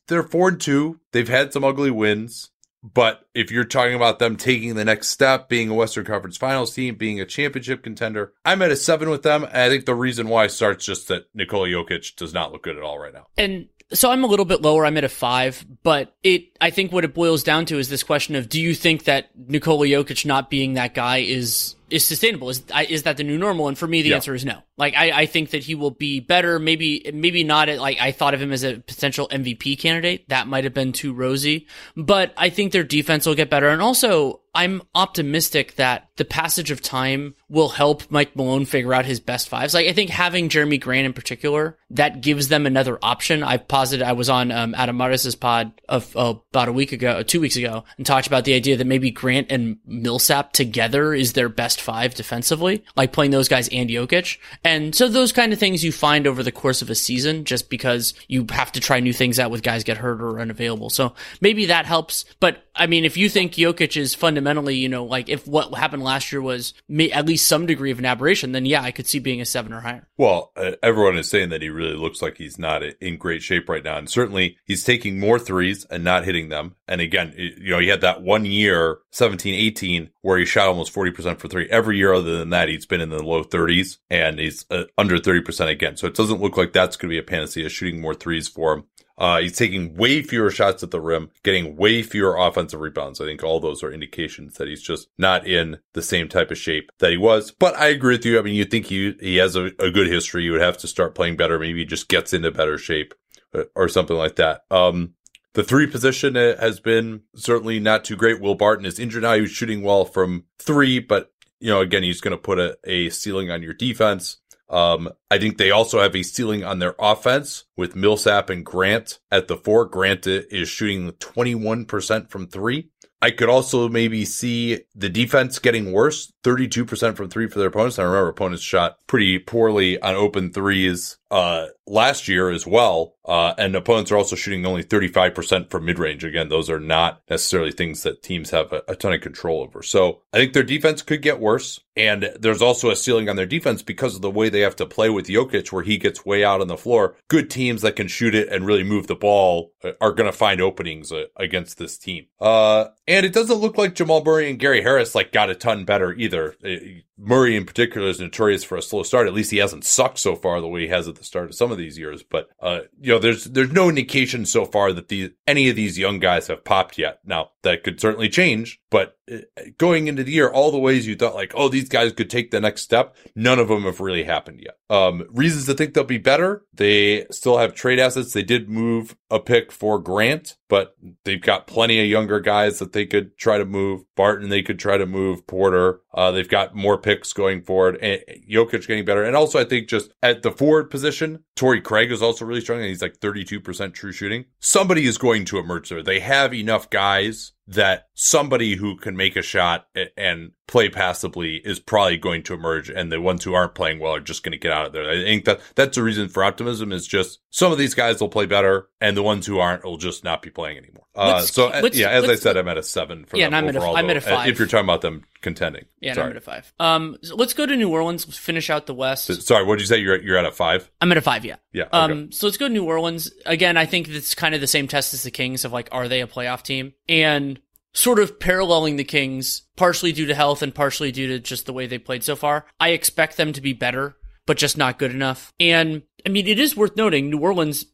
[0.06, 1.00] they're four and two.
[1.12, 2.50] They've had some ugly wins.
[2.92, 6.74] But if you're talking about them taking the next step, being a Western Conference Finals
[6.74, 9.46] team, being a championship contender, I'm at a seven with them.
[9.52, 12.82] I think the reason why starts just that Nikola Jokic does not look good at
[12.82, 13.26] all right now.
[13.38, 14.84] And so I'm a little bit lower.
[14.84, 18.02] I'm at a five, but it, I think what it boils down to is this
[18.02, 22.50] question of, do you think that Nikola Jokic not being that guy is, is sustainable?
[22.50, 23.68] Is, is that the new normal?
[23.68, 24.16] And for me, the yeah.
[24.16, 24.60] answer is no.
[24.76, 26.58] Like, I, I think that he will be better.
[26.58, 30.28] Maybe, maybe not at, like, I thought of him as a potential MVP candidate.
[30.28, 33.68] That might have been too rosy, but I think their defense will get better.
[33.68, 39.04] And also, I'm optimistic that the passage of time will help Mike Malone figure out
[39.04, 39.74] his best fives.
[39.74, 43.42] Like I think having Jerami Grant in particular, that gives them another option.
[43.42, 47.22] I've posited I was on um, Adam Mares's pod of uh, about a week ago,
[47.22, 51.34] two weeks ago, and talked about the idea that maybe Grant and Millsap together is
[51.34, 54.38] their best five defensively, like playing those guys and Jokic.
[54.64, 57.68] And so those kind of things you find over the course of a season, just
[57.68, 60.90] because you have to try new things out with guys get hurt or unavailable.
[60.90, 62.24] So maybe that helps.
[62.40, 66.02] But I mean, if you think Jokic is fundamentally, you know, like if what happened
[66.02, 66.74] last year was
[67.12, 69.72] at least some degree of an aberration, then yeah, I could see being a seven
[69.72, 70.06] or higher.
[70.16, 73.68] Well, uh, everyone is saying that he really looks like he's not in great shape
[73.68, 73.96] right now.
[73.96, 76.76] And certainly he's taking more threes and not hitting them.
[76.86, 80.94] And again, you know, he had that one year, 17, 18, where he shot almost
[80.94, 81.68] 40% for three.
[81.70, 85.18] Every year other than that, he's been in the low 30s and he's uh, under
[85.18, 85.96] 30% again.
[85.96, 88.74] So it doesn't look like that's going to be a panacea shooting more threes for
[88.74, 88.84] him.
[89.16, 93.20] Uh, he's taking way fewer shots at the rim, getting way fewer offensive rebounds.
[93.20, 96.58] I think all those are indications that he's just not in the same type of
[96.58, 97.52] shape that he was.
[97.52, 98.38] But I agree with you.
[98.38, 100.44] I mean, you think he he has a, a good history.
[100.44, 101.58] You would have to start playing better.
[101.58, 103.14] Maybe he just gets into better shape
[103.54, 104.62] uh, or something like that.
[104.70, 105.14] Um,
[105.52, 108.40] the three position uh, has been certainly not too great.
[108.40, 109.34] Will Barton is injured now.
[109.34, 112.76] He was shooting well from three, but you know, again, he's going to put a,
[112.84, 114.38] a ceiling on your defense.
[114.68, 119.18] Um, I think they also have a ceiling on their offense with Millsap and Grant
[119.30, 119.84] at the four.
[119.84, 122.90] Grant is shooting 21% from three.
[123.24, 127.98] I could also maybe see the defense getting worse, 32% from three for their opponents.
[127.98, 133.14] I remember opponents shot pretty poorly on open threes uh, last year as well.
[133.26, 136.24] Uh, and opponents are also shooting only 35% from mid range.
[136.24, 139.82] Again, those are not necessarily things that teams have a, a, ton of control over.
[139.82, 141.80] So I think their defense could get worse.
[141.96, 144.86] And there's also a ceiling on their defense because of the way they have to
[144.86, 147.16] play with Jokic, where he gets way out on the floor.
[147.28, 150.36] Good teams that can shoot it and really move the ball uh, are going to
[150.36, 152.26] find openings uh, against this team.
[152.40, 155.84] Uh, and it doesn't look like Jamal Murray and Gary Harris like got a ton
[155.84, 156.56] better either.
[156.64, 159.26] Uh, Murray in particular is notorious for a slow start.
[159.26, 161.54] At least he hasn't sucked so far the way he has at the start of
[161.54, 162.22] some of these years.
[162.22, 165.98] But uh, you know, there's there's no indication so far that the any of these
[165.98, 167.20] young guys have popped yet.
[167.24, 169.38] Now that could certainly change, but uh,
[169.76, 172.52] going into the year, all the ways you thought like, oh, these guys could take
[172.52, 174.78] the next step, none of them have really happened yet.
[174.88, 176.62] Um, reasons to think they'll be better.
[176.72, 178.32] They still have trade assets.
[178.32, 182.92] They did move a pick for Grant, but they've got plenty of younger guys that
[182.92, 184.04] they could try to move.
[184.14, 185.44] Barton, they could try to move.
[185.48, 187.98] Porter, uh, they've got more picks going forward.
[188.00, 189.24] And Jokic getting better.
[189.24, 192.78] And also, I think just at the forward position, Torrey Craig is also really strong.
[192.78, 194.44] And he's like 32% true shooting.
[194.60, 196.00] Somebody is going to emerge there.
[196.00, 199.86] They have enough guys that somebody who can make a shot
[200.16, 204.14] and play passively is probably going to emerge and the ones who aren't playing well
[204.14, 205.08] are just going to get out of there.
[205.10, 208.28] I think that that's a reason for optimism is just some of these guys will
[208.28, 211.06] play better and the ones who aren't will just not be playing anymore.
[211.14, 213.68] Uh, so uh, yeah, as I said, I'm at a seven for yeah, them I'm
[213.68, 213.96] overall.
[213.96, 214.48] At a, I'm at a five.
[214.48, 215.84] If you're talking about them contending.
[216.00, 216.72] Yeah, I'm at a five.
[216.80, 219.42] Um, so let's go to New Orleans, finish out the West.
[219.42, 219.98] Sorry, what did you say?
[219.98, 220.90] You're, you're at a five?
[221.00, 221.56] I'm at a five, yeah.
[221.72, 221.84] Yeah.
[221.92, 222.20] Um, okay.
[222.20, 223.30] Um, so let's go to New Orleans.
[223.46, 226.08] Again, I think it's kind of the same test as the Kings of like, are
[226.08, 226.94] they a playoff team?
[227.08, 227.60] And
[227.92, 231.72] sort of paralleling the Kings, partially due to health and partially due to just the
[231.72, 232.66] way they played so far.
[232.80, 234.16] I expect them to be better,
[234.46, 235.52] but just not good enough.
[235.60, 237.86] And I mean, it is worth noting New Orleans,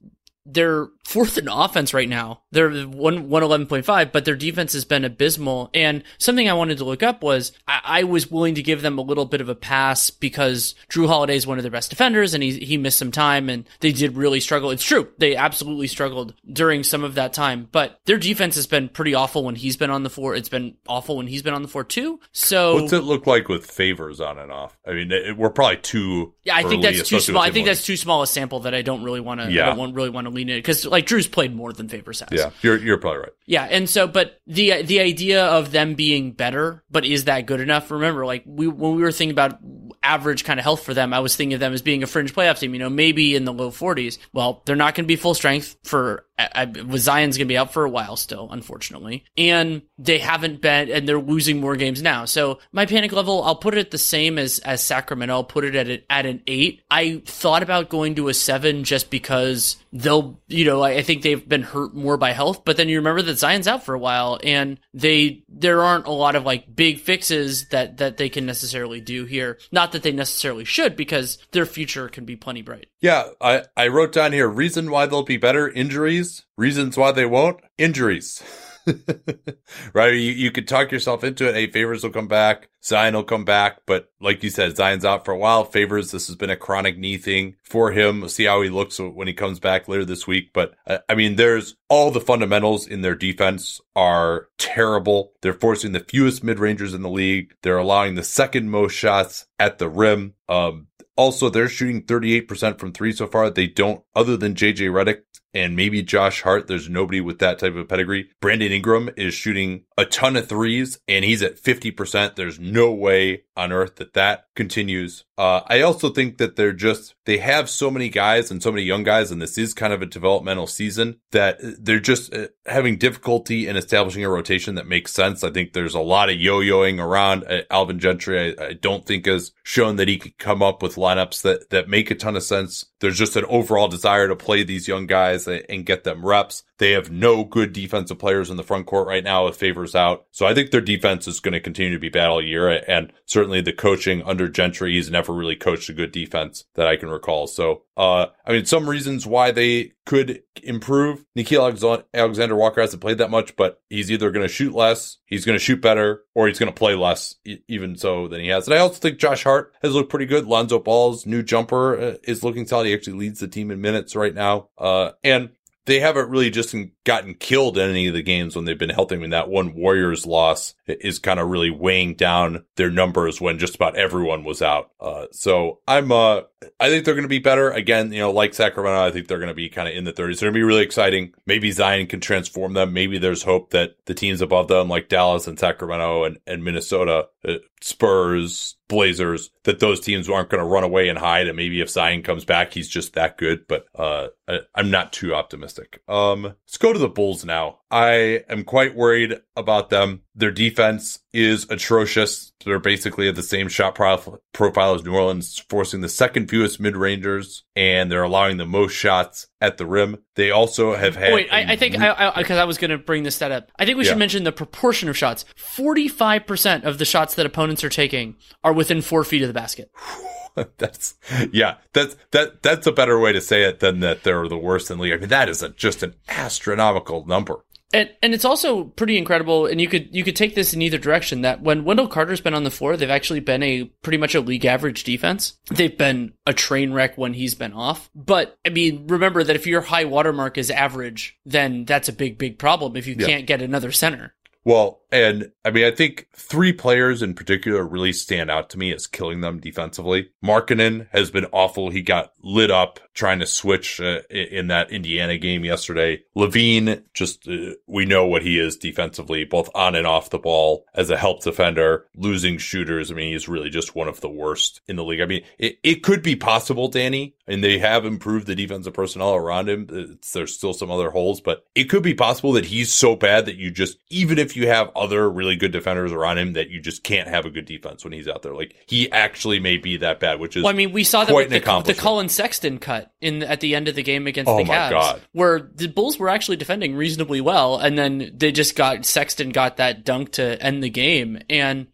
[0.47, 2.43] their fourth in offense right now.
[2.53, 5.71] They're one one eleven point five, but their defense has been abysmal.
[5.75, 8.99] And something I wanted to look up was I, I was willing to give them
[8.99, 12.35] a little bit of a pass because Jrue Holiday is one of their best defenders,
[12.35, 14.71] and he he missed some time, and they did really struggle.
[14.71, 18.89] It's true, they absolutely struggled during some of that time, but their defense has been
[18.89, 20.35] pretty awful when he's been on the floor.
[20.35, 22.21] It's been awful when he's been on the floor too.
[22.33, 24.77] So what's it look like with favors on and off?
[24.87, 26.35] I mean, it, we're probably too.
[26.45, 27.43] Yeah, I think that's too small.
[27.43, 29.51] I think that's too small a sample that I don't really want to.
[29.51, 29.71] Yeah.
[29.71, 32.29] I don't really want to lean in because like Jrue's played more than Favors has.
[32.33, 33.33] Yeah, you're you're probably right.
[33.47, 37.61] Yeah, and so, but the the idea of them being better, but is that good
[37.61, 37.91] enough?
[37.91, 39.59] Remember, like we when we were thinking about
[40.03, 42.35] average kind of health for them, I was thinking of them as being a fringe
[42.35, 42.73] playoff team.
[42.75, 44.19] You know, maybe in the low forties.
[44.33, 46.27] Well, they're not going to be full strength for.
[46.55, 50.91] I, Zion's going to be out for a while still, unfortunately, and they haven't been,
[50.91, 52.25] and they're losing more games now.
[52.25, 55.35] So my panic level, I'll put it at the same as as Sacramento.
[55.35, 56.83] I'll put it at a, at an eight.
[56.91, 61.23] I thought about going to a seven just because they'll, you know, I, I think
[61.23, 62.65] they've been hurt more by health.
[62.65, 66.13] But then you remember that Zion's out for a while, and they there aren't a
[66.13, 69.59] lot of like big fixes that that they can necessarily do here.
[69.73, 72.87] Not that they necessarily should, because their future can be plenty bright.
[73.01, 77.27] Yeah, I I wrote down here reason why they'll be better injuries, reasons why they
[77.27, 78.43] won't injuries.
[79.93, 80.15] right?
[80.15, 81.55] You, you could talk yourself into it.
[81.55, 82.69] Hey, favors will come back.
[82.83, 83.81] Zion will come back.
[83.87, 85.65] But like you said, Zion's out for a while.
[85.65, 88.21] Favors, this has been a chronic knee thing for him.
[88.21, 90.51] We'll see how he looks when he comes back later this week.
[90.53, 95.33] But uh, I mean, there's all the fundamentals in their defense are terrible.
[95.43, 97.55] They're forcing the fewest mid rangers in the league.
[97.63, 100.35] They're allowing the second most shots at the rim.
[100.49, 103.51] Um, also, they're shooting 38% from three so far.
[103.51, 105.21] They don't, other than JJ Redick
[105.53, 108.31] and maybe Josh Hart, there's nobody with that type of pedigree.
[108.41, 112.37] Brandon Ingram is shooting a ton of threes and he's at 50%.
[112.37, 115.25] There's no way on earth that that continues.
[115.37, 118.83] Uh, I also think that they're just, they have so many guys and so many
[118.85, 122.99] young guys, and this is kind of a developmental season that they're just uh, having
[122.99, 125.43] difficulty in establishing a rotation that makes sense.
[125.43, 127.45] I think there's a lot of yo-yoing around.
[127.45, 130.97] Uh, Alvin Gentry, I, I don't think has shown that he could come up with
[130.97, 132.85] lineups that, that make a ton of sense.
[133.01, 136.65] There's just an overall desire to play these young guys and get them reps.
[136.77, 140.27] They have no good defensive players in the front court right now with favors out.
[140.33, 142.69] So I think their defense is going to continue to be bad all year.
[142.69, 146.97] And certainly the coaching under Gentry, he's never really coached a good defense that I
[146.97, 147.49] can recall.
[147.49, 151.25] So, uh, I mean, some reasons why they could improve.
[151.37, 155.45] Nickeil Alexander Walker hasn't played that much, but he's either going to shoot less, he's
[155.45, 157.35] going to shoot better, or he's going to play less,
[157.67, 158.69] even so than he has.
[158.69, 160.47] And I also think Josh Hart has looked pretty good.
[160.47, 162.87] Lonzo Ball's new jumper uh, is looking solid.
[162.87, 164.69] He actually leads the team in minutes right now.
[164.79, 165.51] Uh, and
[165.87, 166.75] they haven't really just
[167.05, 169.17] gotten killed in any of the games when they've been healthy.
[169.17, 173.59] I mean, that one Warriors loss is kind of really weighing down their numbers when
[173.59, 174.91] just about everyone was out.
[175.01, 176.43] Uh, so I'm, uh,
[176.79, 177.71] I think they're going to be better.
[177.71, 180.13] Again, you know, like Sacramento, I think they're going to be kind of in the
[180.13, 180.17] 30s.
[180.17, 181.33] They're going to be really exciting.
[181.47, 182.93] Maybe Zion can transform them.
[182.93, 187.29] Maybe there's hope that the teams above them, like Dallas and Sacramento and, and Minnesota,
[187.47, 191.47] uh, Spurs, Blazers, that those teams aren't going to run away and hide.
[191.47, 193.67] And maybe if Zion comes back, he's just that good.
[193.67, 196.03] But uh, I, I'm not too optimistic.
[196.09, 197.79] Um, let's go to the Bulls now.
[197.91, 200.23] I am quite worried about them.
[200.35, 202.53] Their defense is atrocious.
[202.65, 206.97] They're basically at the same shot profile as New Orleans, forcing the second fewest mid
[206.97, 210.19] rangers, and they're allowing the most shots at the rim.
[210.37, 211.33] They also have had.
[211.33, 213.73] Wait, I, I think I because I, I, was going to bring this stat up.
[213.79, 214.19] I think we should yeah.
[214.19, 215.45] mention the proportion of shots.
[215.57, 219.55] Forty-five percent of the shots that opponents are taking are within four feet of the
[219.55, 219.91] basket.
[220.79, 221.15] that's
[221.53, 224.91] yeah that's that that's a better way to say it than that they're the worst
[224.91, 225.13] in the league.
[225.13, 227.65] I mean that is a, just an astronomical number.
[227.93, 230.99] And and it's also pretty incredible, and you could you could take this in either
[230.99, 231.43] direction.
[231.43, 234.41] That when Wendell Carter's been on the floor, they've actually been a pretty much a
[234.41, 235.59] league average defense.
[235.71, 238.09] They've been a train wreck when he's been off.
[238.15, 242.39] But I mean, remember that if your high watermark is average, then that's a big
[242.39, 243.27] big problem if you yeah.
[243.27, 244.35] can't get another center.
[244.65, 248.93] Well, and I mean, I think three players in particular really stand out to me
[248.93, 250.31] as killing them defensively.
[250.45, 251.91] Markkanen has been awful.
[251.91, 256.23] He got lit up trying to switch uh, in that Indiana game yesterday.
[256.37, 260.87] LaVine, just uh, we know what he is defensively, both on and off the ball
[260.95, 263.11] as a help defender, losing shooters.
[263.11, 265.21] I mean, he's really just one of the worst in the league.
[265.21, 269.35] I mean, it, it could be possible, Danny, and they have improved the defensive personnel
[269.35, 269.87] around him.
[269.91, 273.47] It's, there's still some other holes, but it could be possible that he's so bad
[273.47, 276.81] that you just, even if you have other really good defenders around him, that you
[276.81, 278.55] just can't have a good defense when he's out there.
[278.55, 281.35] Like he actually may be that bad, which is Well, I mean, we saw that
[281.35, 281.95] with the, the.
[281.95, 285.21] Collin Sexton cut in at the end of the game against Oh the Cavs, God.
[285.33, 289.77] where the Bulls were actually defending reasonably well, and then they just got Sexton got
[289.79, 291.87] that dunk to end the game, and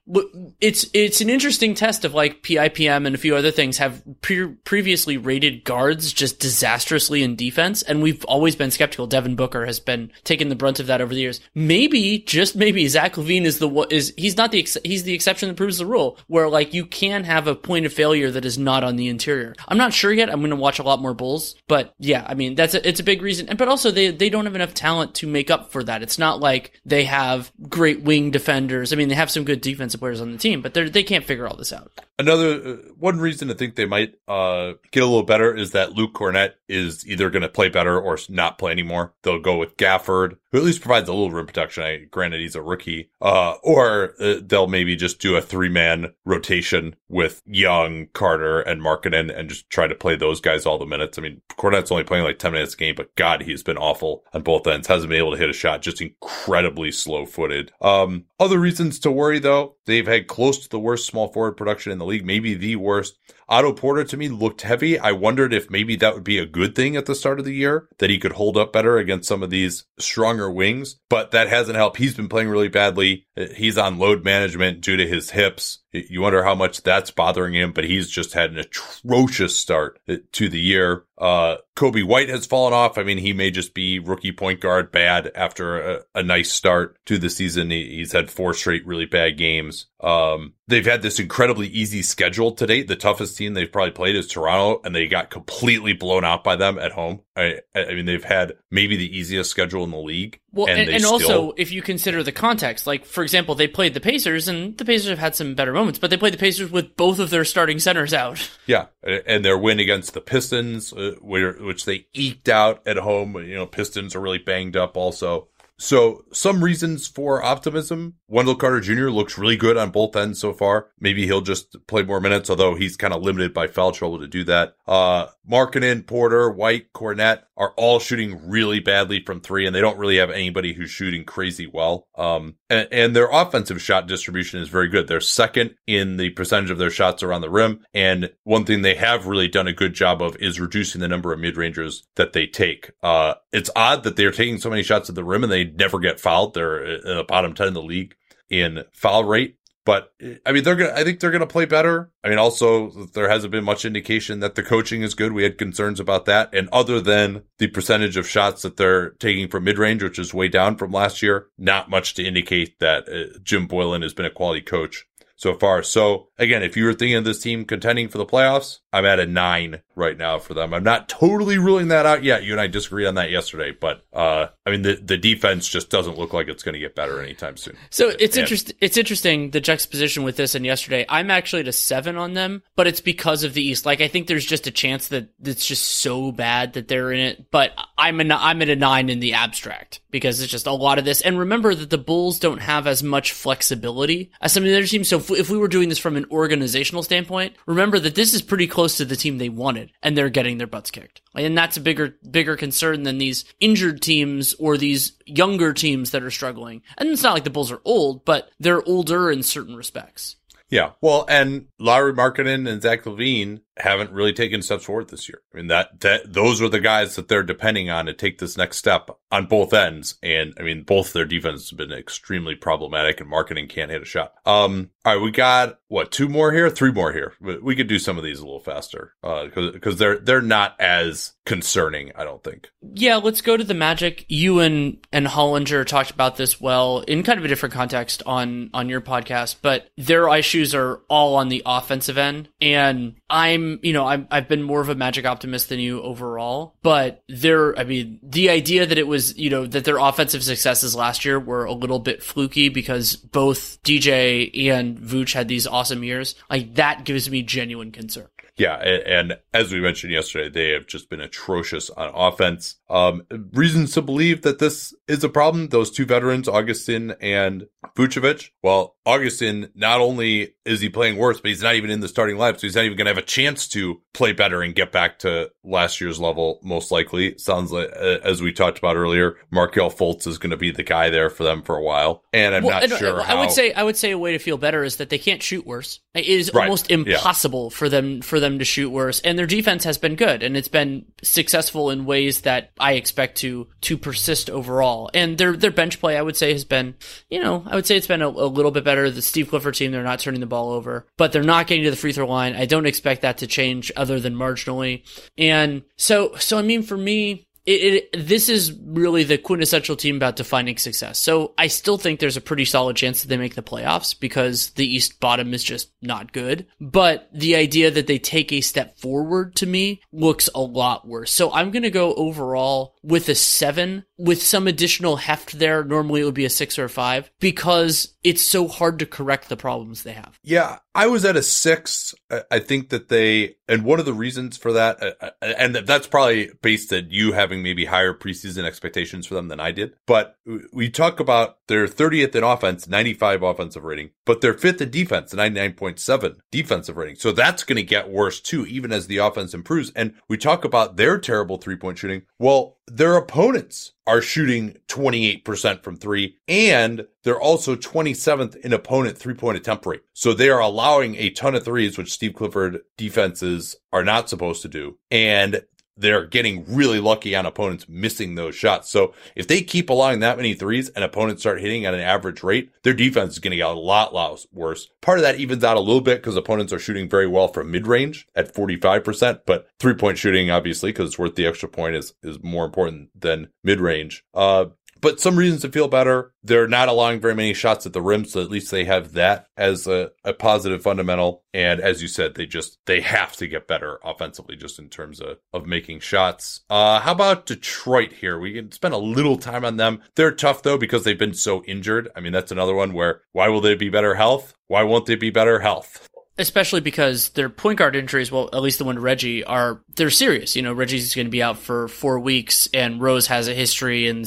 [0.60, 4.54] it's it's an interesting test of like PIPM and a few other things have pre-
[4.64, 9.06] previously rated guards just disastrously in defense, and we've always been skeptical.
[9.06, 11.40] Devin Booker has been taking the brunt of that over the years.
[11.54, 15.14] Maybe just maybe Zach LaVine is the one is he's not the ex- he's the
[15.14, 18.44] exception that proves the rule, where like you can have a point of failure that
[18.44, 19.54] is not on the interior.
[19.68, 20.30] I'm not sure yet.
[20.30, 23.00] I'm going to watch a lot more Bulls, but yeah, I mean that's a, it's
[23.00, 23.48] a big reason.
[23.48, 26.02] And but also they they don't have enough talent to make up for that.
[26.02, 28.92] It's not like they have great wing defenders.
[28.92, 31.24] I mean they have some good defensive players on the team, but they they can't
[31.24, 31.92] figure all this out.
[32.18, 35.92] Another uh, one reason to think they might uh, get a little better is that
[35.92, 39.12] Luke Kornet is either going to play better or not play anymore.
[39.22, 41.82] They'll go with Gafford, who at least provides a little rim protection.
[41.82, 46.14] I, granted, he's a rookie, uh, or uh, they'll maybe just do a three man
[46.24, 50.85] rotation with Young, Carter, and Markkanen, and just try to play those guys all the
[50.88, 51.18] minutes.
[51.18, 54.24] I mean, Kornet's only playing like ten minutes a game, but God, he's been awful
[54.32, 54.86] on both ends.
[54.86, 55.82] Hasn't been able to hit a shot.
[55.82, 57.72] Just incredibly slow footed.
[57.80, 61.90] Um, other reasons to worry though, they've had close to the worst small forward production
[61.90, 63.18] in the league, maybe the worst.
[63.48, 64.98] Otto Porter to me looked heavy.
[64.98, 67.54] I wondered if maybe that would be a good thing at the start of the
[67.54, 71.48] year, that he could hold up better against some of these stronger wings, but that
[71.48, 71.96] hasn't helped.
[71.96, 73.26] He's been playing really badly.
[73.54, 75.78] He's on load management due to his hips.
[75.92, 80.18] You wonder how much that's bothering him, but he's just had an atrocious start eh,
[80.32, 81.04] to the year.
[81.18, 82.98] Uh, Coby White has fallen off.
[82.98, 86.98] I mean, he may just be rookie point guard bad after a, a nice start
[87.06, 87.70] to the season.
[87.70, 89.86] He, he's had four straight really bad games.
[90.00, 92.86] Um, they've had this incredibly easy schedule to date.
[92.86, 96.56] The toughest team they've probably played is Toronto, and they got completely blown out by
[96.56, 97.20] them at home.
[97.34, 100.38] I, I mean, they've had maybe the easiest schedule in the league.
[100.52, 103.68] Well, and, they and still- also if you consider the context, like for example, they
[103.68, 106.38] played the Pacers, and the Pacers have had some better moments, but they played the
[106.38, 108.50] Pacers with both of their starting centers out.
[108.66, 113.36] Yeah, and their win against the Pistons, uh, where, which they eked out at home.
[113.36, 115.48] You know, Pistons are really banged up also.
[115.78, 118.14] So some reasons for optimism.
[118.28, 119.08] Wendell Carter Jr.
[119.08, 120.88] looks really good on both ends so far.
[120.98, 124.26] Maybe he'll just play more minutes, although he's kind of limited by foul trouble to
[124.26, 124.74] do that.
[124.86, 129.98] Uh, Markkanen, Porter, White, Kornet are all shooting really badly from three, and they don't
[129.98, 132.08] really have anybody who's shooting crazy well.
[132.16, 135.06] Um, and, and their offensive shot distribution is very good.
[135.06, 137.84] They're second in the percentage of their shots around the rim.
[137.94, 141.32] And one thing they have really done a good job of is reducing the number
[141.32, 142.90] of mid rangers that they take.
[143.02, 146.00] Uh, it's odd that they're taking so many shots at the rim and they never
[146.00, 146.54] get fouled.
[146.54, 148.14] They're in the bottom 10 in the league
[148.50, 149.56] in foul rate.
[149.84, 150.12] But
[150.44, 150.92] I mean, they're gonna.
[150.94, 152.10] I think they're gonna play better.
[152.24, 155.32] I mean, also there hasn't been much indication that the coaching is good.
[155.32, 159.46] We had concerns about that, and other than the percentage of shots that they're taking
[159.46, 163.08] from mid range, which is way down from last year, not much to indicate that
[163.08, 165.82] uh, Jim Boylen has been a quality coach so far.
[165.82, 169.20] So again, if you were thinking of this team contending for the playoffs, I'm at
[169.20, 170.72] a nine right now for them.
[170.72, 172.44] I'm not totally ruling that out yet.
[172.44, 175.90] You and I disagreed on that yesterday, but uh, I mean the the defense just
[175.90, 177.76] doesn't look like it's going to get better anytime soon.
[177.90, 178.76] So it's interesting.
[178.80, 181.04] It's interesting the juxtaposition with this and yesterday.
[181.08, 183.84] I'm actually at a seven on them, but it's because of the East.
[183.84, 187.20] Like I think there's just a chance that it's just so bad that they're in
[187.20, 187.50] it.
[187.50, 190.98] But I'm a, I'm at a nine in the abstract because it's just a lot
[190.98, 191.20] of this.
[191.20, 194.86] And remember that the Bulls don't have as much flexibility as some of the other
[194.86, 195.08] teams.
[195.08, 198.42] So if, if we were doing this from an organizational standpoint, remember that this is
[198.42, 201.20] pretty close to the team they wanted, and they're getting their butts kicked.
[201.34, 206.22] And that's a bigger bigger concern than these injured teams or these younger teams that
[206.22, 206.82] are struggling.
[206.96, 210.36] And it's not like the Bulls are old, but they're older in certain respects.
[210.68, 210.92] Yeah.
[211.00, 215.42] Well, and Lauri Markkanen and Zach LaVine haven't really taken steps forward this year.
[215.52, 218.56] I mean, that, that, those are the guys that they're depending on to take this
[218.56, 220.16] next step on both ends.
[220.22, 224.06] And I mean, both their defense has been extremely problematic and marketing can't hit a
[224.06, 224.34] shot.
[224.44, 225.22] Um, all right.
[225.22, 226.70] We got what, two more here?
[226.70, 227.34] Three more here.
[227.40, 229.14] We could do some of these a little faster.
[229.22, 232.70] Uh, cause, cause they're, they're not as concerning, I don't think.
[232.82, 234.26] Yeah, let's go to the Magic.
[234.28, 238.68] You and and Hollinger talked about this well in kind of a different context on
[238.74, 243.92] on your podcast, but their issues are all on the offensive end, and I'm you
[243.92, 247.84] know I'm I've been more of a Magic optimist than you overall, but they're I
[247.84, 251.64] mean the idea that it was you know that their offensive successes last year were
[251.64, 257.04] a little bit fluky because both DJ and Vooch had these awesome years, like that
[257.04, 258.28] gives me genuine concern.
[258.56, 259.02] Yeah, and,
[259.32, 262.76] and, as we mentioned yesterday, they have just been atrocious on offense.
[262.88, 265.68] Um, reasons to believe that this is a problem.
[265.68, 268.50] Those two veterans, Augustin and Vucevic.
[268.62, 272.36] Well, Augustin, not only is he playing worse, but he's not even in the starting
[272.36, 274.90] lineup, so he's not even going to have a chance to play better and get
[274.90, 276.58] back to last year's level.
[276.62, 280.56] Most likely, sounds like uh, as we talked about earlier, Markelle Fultz is going to
[280.56, 282.98] be the guy there for them for a while, and I'm well, not and, uh,
[282.98, 283.20] sure.
[283.20, 283.40] I how...
[283.40, 285.66] would say I would say a way to feel better is that they can't shoot
[285.66, 286.00] worse.
[286.14, 286.64] It is right.
[286.64, 287.76] almost impossible yeah.
[287.76, 290.68] for them for them to shoot worse, and their defense has been good and it's
[290.68, 295.10] been successful in ways that I expect to to persist overall.
[295.14, 296.94] And their their bench play, I would say, has been
[297.30, 299.10] you know I would say it's been a, a little bit better.
[299.10, 301.90] The Steve Clifford team, they're not turning the ball over, but they're not getting to
[301.90, 302.54] the free throw line.
[302.54, 305.02] I don't expect that to change other than marginally.
[305.36, 310.16] And so so I mean for me it, it, this is really the quintessential team
[310.16, 311.18] about defining success.
[311.18, 314.70] So I still think there's a pretty solid chance that they make the playoffs because
[314.70, 316.66] the East bottom is just not good.
[316.80, 321.32] But the idea that they take a step forward to me looks a lot worse.
[321.32, 325.84] So I'm going to go overall with a seven with some additional heft there.
[325.84, 329.48] Normally it would be a six or a five because it's so hard to correct
[329.48, 330.40] the problems they have.
[330.42, 330.78] Yeah.
[330.96, 332.14] I was at a six.
[332.50, 336.06] I think that they, and one of the reasons for that, uh, uh, and that's
[336.06, 339.94] probably based on you having maybe higher preseason expectations for them than I did.
[340.06, 340.36] But
[340.72, 345.34] we talk about their 30th in offense, 95 offensive rating, but their fifth in defense,
[345.34, 347.16] 99.7 defensive rating.
[347.16, 349.92] So that's going to get worse too, even as the offense improves.
[349.94, 352.22] And we talk about their terrible three point shooting.
[352.38, 359.34] Well, their opponents are shooting 28% from three and they're also 27th in opponent three
[359.34, 360.02] point attempt rate.
[360.12, 364.62] So they are allowing a ton of threes, which Steve Clifford defenses are not supposed
[364.62, 364.98] to do.
[365.10, 365.62] And
[365.96, 368.90] they're getting really lucky on opponents missing those shots.
[368.90, 372.42] So if they keep allowing that many threes and opponents start hitting at an average
[372.42, 374.88] rate, their defense is going to get a lot, lot worse.
[375.00, 377.70] Part of that evens out a little bit because opponents are shooting very well from
[377.70, 381.96] mid range at 45%, but three point shooting, obviously, because it's worth the extra point
[381.96, 384.24] is, is more important than mid range.
[384.34, 384.66] Uh,
[385.06, 386.32] but some reasons to feel better.
[386.42, 389.46] They're not allowing very many shots at the rim, so at least they have that
[389.56, 391.44] as a, a positive fundamental.
[391.54, 395.20] And as you said, they just they have to get better offensively, just in terms
[395.20, 396.62] of of making shots.
[396.68, 398.36] Uh, how about Detroit here?
[398.36, 400.02] We can spend a little time on them.
[400.16, 402.08] They're tough though because they've been so injured.
[402.16, 404.54] I mean, that's another one where why will they be better health?
[404.66, 406.08] Why won't they be better health?
[406.38, 410.10] Especially because their point guard injuries, well, at least the one to Reggie, are they're
[410.10, 410.54] serious.
[410.56, 414.08] You know, Reggie's going to be out for four weeks, and Rose has a history,
[414.08, 414.26] and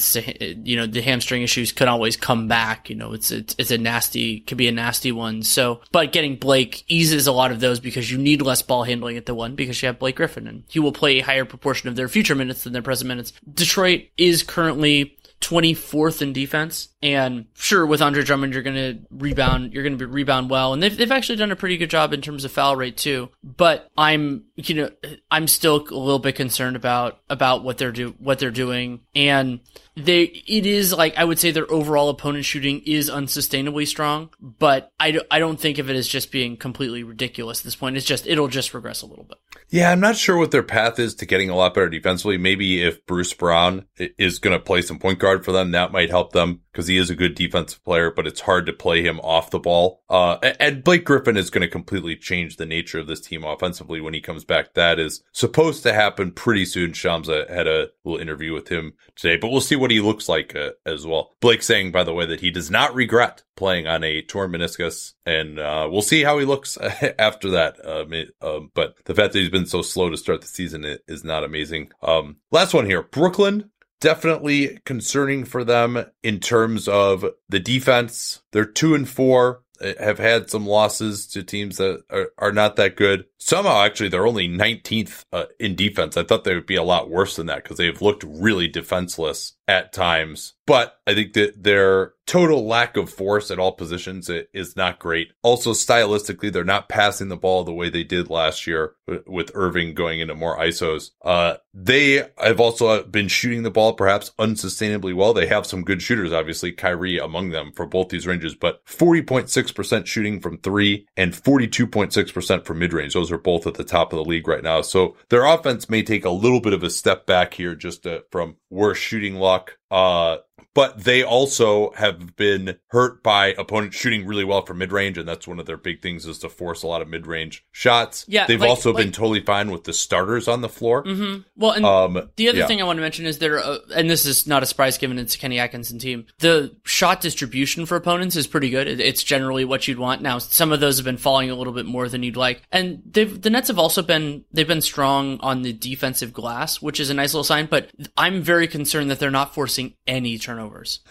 [0.66, 2.90] you know the hamstring issues can always come back.
[2.90, 5.44] You know, it's it's, it's a nasty, could be a nasty one.
[5.44, 9.18] So, but getting Blake eases a lot of those because you need less ball handling
[9.18, 11.90] at the one because you have Blake Griffin, and he will play a higher proportion
[11.90, 13.34] of their future minutes than their present minutes.
[13.54, 16.90] Detroit is currently 24th in defense.
[17.02, 20.74] And sure, with Andre Drummond, you're going to rebound, you're going to rebound well.
[20.74, 23.30] And they've, they've actually done a pretty good job in terms of foul rate too.
[23.42, 24.90] But I'm, you know,
[25.32, 29.02] I'm still a little bit concerned about, about what they're do, what they're doing.
[29.16, 29.62] And
[30.06, 34.92] they it is like I would say their overall opponent shooting is unsustainably strong, but
[35.00, 37.98] I, I don't think of it as just being completely ridiculous at this point.
[37.98, 39.38] It's just it'll just regress a little bit.
[39.70, 42.38] Yeah, I'm not sure what their path is to getting a lot better defensively.
[42.38, 46.10] Maybe if Bruce Brown is going to play some point guard for them, that might
[46.10, 49.20] help them because he is a good defensive player, but it's hard to play him
[49.20, 50.02] off the ball.
[50.10, 54.00] Uh, and Blake Griffin is going to completely change the nature of this team offensively
[54.00, 54.76] when he comes back.
[54.76, 56.94] That is supposed to happen pretty soon.
[56.94, 60.56] Shamsa had a little interview with him today, but we'll see what he looks like
[60.56, 61.36] uh, as well.
[61.42, 65.16] Blake saying, by the way, that he does not regret playing on a torn meniscus,
[65.26, 66.78] and uh, we'll see how he looks
[67.20, 67.76] after that.
[67.86, 71.44] Um, but the fact that he's been so slow to start the season is not
[71.44, 71.92] amazing.
[72.02, 73.70] Um, last one here, Brooklyn
[74.00, 78.42] definitely concerning for them in terms of the defense.
[78.52, 82.76] They're two and four eh, have had some losses to teams that are, are not
[82.78, 83.26] that good.
[83.40, 86.18] Somehow, actually, they're only 19th uh, in defense.
[86.18, 89.54] I thought they would be a lot worse than that because they've looked really defenseless
[89.70, 90.56] at times.
[90.66, 95.32] But I think that their total lack of force at all positions is not great.
[95.42, 98.94] Also, stylistically, they're not passing the ball the way they did last year
[99.26, 101.12] with Irving going into more ISOs.
[101.24, 105.34] Uh, they have also been shooting the ball perhaps unsustainably well.
[105.34, 110.06] They have some good shooters, obviously, Kyrie among them for both these ranges, but 40.6%
[110.06, 113.14] shooting from three and 42.6% from mid range.
[113.14, 114.82] Those are both at the top of the league right now.
[114.82, 118.20] So their offense may take a little bit of a step back here just uh,
[118.32, 120.38] from worse shooting luck uh,
[120.74, 125.28] but they also have been hurt by opponents shooting really well from mid range, and
[125.28, 128.26] that's one of their big things is to force a lot of mid range shots.
[128.28, 131.04] Yeah, they've like- also been totally fine with the starters on the floor.
[131.04, 132.68] hmm Well, and Um, the other yeah.
[132.68, 135.18] thing I want to mention is there, uh, and this is not a surprise given
[135.18, 136.26] it's a Kenny Atkinson team.
[136.40, 138.88] The shot distribution for opponents is pretty good.
[138.88, 140.22] It's generally what you'd want.
[140.22, 143.02] Now, some of those have been falling a little bit more than you'd like, and
[143.10, 147.10] they've the Nets have also been they've been strong on the defensive glass, which is
[147.10, 147.66] a nice little sign.
[147.66, 150.59] But I'm very concerned that they're not forcing any turnovers.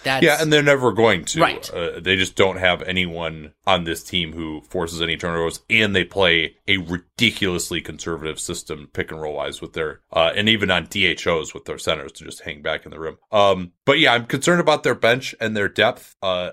[0.05, 1.40] That's Yeah, and they're never going to.
[1.40, 1.70] Right.
[1.72, 6.05] Uh, they just don't have anyone on this team who forces any turnovers, and they
[6.05, 10.86] play a ridiculously conservative system, pick and roll wise, with their uh, and even on
[10.86, 13.18] DHOs with their centers to just hang back in the rim.
[13.32, 16.16] Um, but yeah, I'm concerned about their bench and their depth.
[16.22, 16.51] Uh,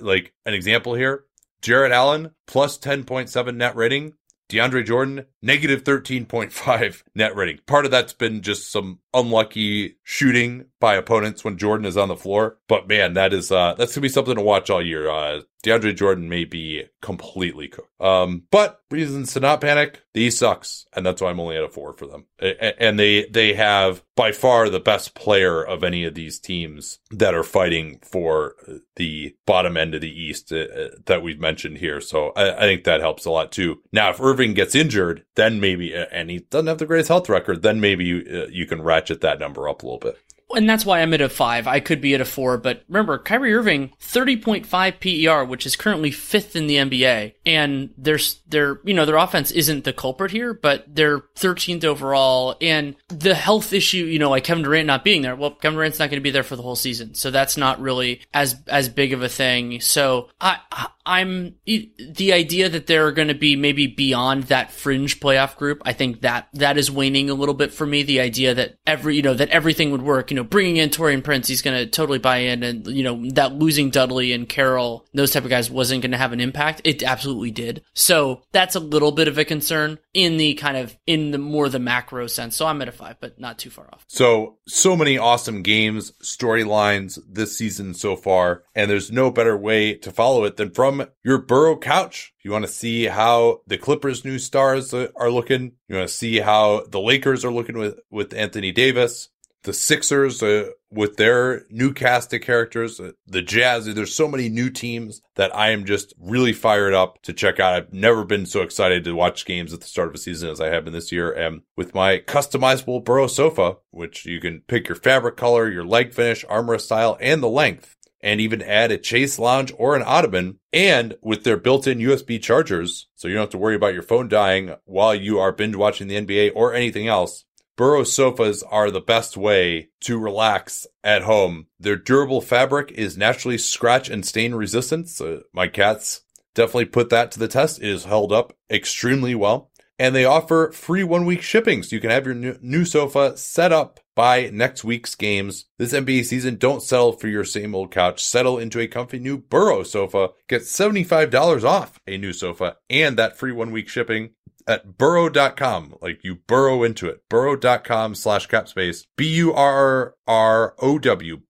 [0.00, 1.24] like an example here,
[1.60, 4.14] Jarrett Allen plus 10.7 net rating.
[4.48, 7.58] DeAndre Jordan, negative 13.5 net rating.
[7.66, 12.16] Part of that's been just some unlucky shooting by opponents when Jordan is on the
[12.16, 12.58] floor.
[12.68, 15.10] But man, that is, uh, that's gonna be something to watch all year.
[15.10, 17.88] Uh, DeAndre Jordan may be completely cooked.
[18.00, 20.86] Um, but reasons to not panic, the East sucks.
[20.92, 22.26] And that's why I'm only at a four for them.
[22.40, 27.34] And they, they have by far the best player of any of these teams that
[27.34, 28.56] are fighting for
[28.96, 30.66] the bottom end of the East uh,
[31.06, 32.00] that we've mentioned here.
[32.00, 33.82] So I, I think that helps a lot too.
[33.92, 37.62] Now, if Irving gets injured, then maybe, and he doesn't have the greatest health record,
[37.62, 40.18] then maybe you, uh, you can ratchet that number up a little bit.
[40.54, 41.66] And that's why I'm at a five.
[41.66, 44.66] I could be at a four, but remember, Kyrie Irving, 30.5
[45.00, 47.34] PER, which is currently fifth in the NBA.
[47.46, 52.56] And there's, their, you know, their offense isn't the culprit here, but they're 13th overall.
[52.60, 55.98] And the health issue, you know, like Kevin Durant not being there, well, Kevin Durant's
[55.98, 57.14] not going to be there for the whole season.
[57.14, 59.80] So that's not really as, as big of a thing.
[59.80, 65.18] So I, I I'm the idea that they're going to be maybe beyond that fringe
[65.18, 65.82] playoff group.
[65.84, 68.04] I think that that is waning a little bit for me.
[68.04, 70.30] The idea that every you know that everything would work.
[70.30, 73.28] You know, bringing in Taurean Prince, he's going to totally buy in, and you know
[73.30, 76.82] that losing Dudley and Carroll, those type of guys, wasn't going to have an impact.
[76.84, 77.82] It absolutely did.
[77.94, 81.68] So that's a little bit of a concern in the kind of in the more
[81.68, 82.56] the macro sense.
[82.56, 84.04] So I'm at a five, but not too far off.
[84.08, 89.94] So, so many awesome games, storylines this season so far, and there's no better way
[89.94, 92.32] to follow it than from your Burrow couch.
[92.42, 95.72] You want to see how the Clippers' new stars are looking.
[95.88, 99.28] You want to see how the Lakers are looking with, with Anthony Davis.
[99.64, 103.86] The Sixers uh, with their new cast of characters, uh, the Jazz.
[103.86, 107.74] There's so many new teams that I am just really fired up to check out.
[107.74, 110.60] I've never been so excited to watch games at the start of a season as
[110.60, 111.30] I have been this year.
[111.30, 116.12] And with my customizable Burrow sofa, which you can pick your fabric color, your leg
[116.12, 120.58] finish, armor style, and the length, and even add a chaise lounge or an ottoman.
[120.72, 124.28] And with their built-in USB chargers, so you don't have to worry about your phone
[124.28, 127.44] dying while you are binge watching the NBA or anything else.
[127.76, 131.66] Burrow sofas are the best way to relax at home.
[131.80, 135.08] Their durable fabric is naturally scratch and stain resistant.
[135.08, 136.22] So my cats
[136.54, 137.80] definitely put that to the test.
[137.80, 139.70] It is held up extremely well.
[139.98, 143.72] And they offer free one week shipping so you can have your new, sofa set
[143.72, 145.66] up by next week's games.
[145.78, 148.24] This NBA season, don't settle for your same old couch.
[148.24, 150.30] Settle into a comfy new Burrow sofa.
[150.48, 154.30] Get $75 off a new sofa and that free one week shipping
[154.66, 155.96] at burrow.com.
[156.00, 157.22] Like you burrow into it.
[157.28, 159.04] Burrow.com slash capspace.
[159.16, 160.12] B-U-R-R-O-W.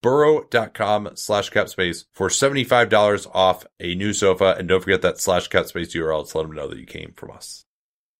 [0.02, 4.56] Burrow.com slash capspace for $75 off a new sofa.
[4.58, 7.30] And don't forget that slash capspace URL to let them know that you came from
[7.30, 7.64] us.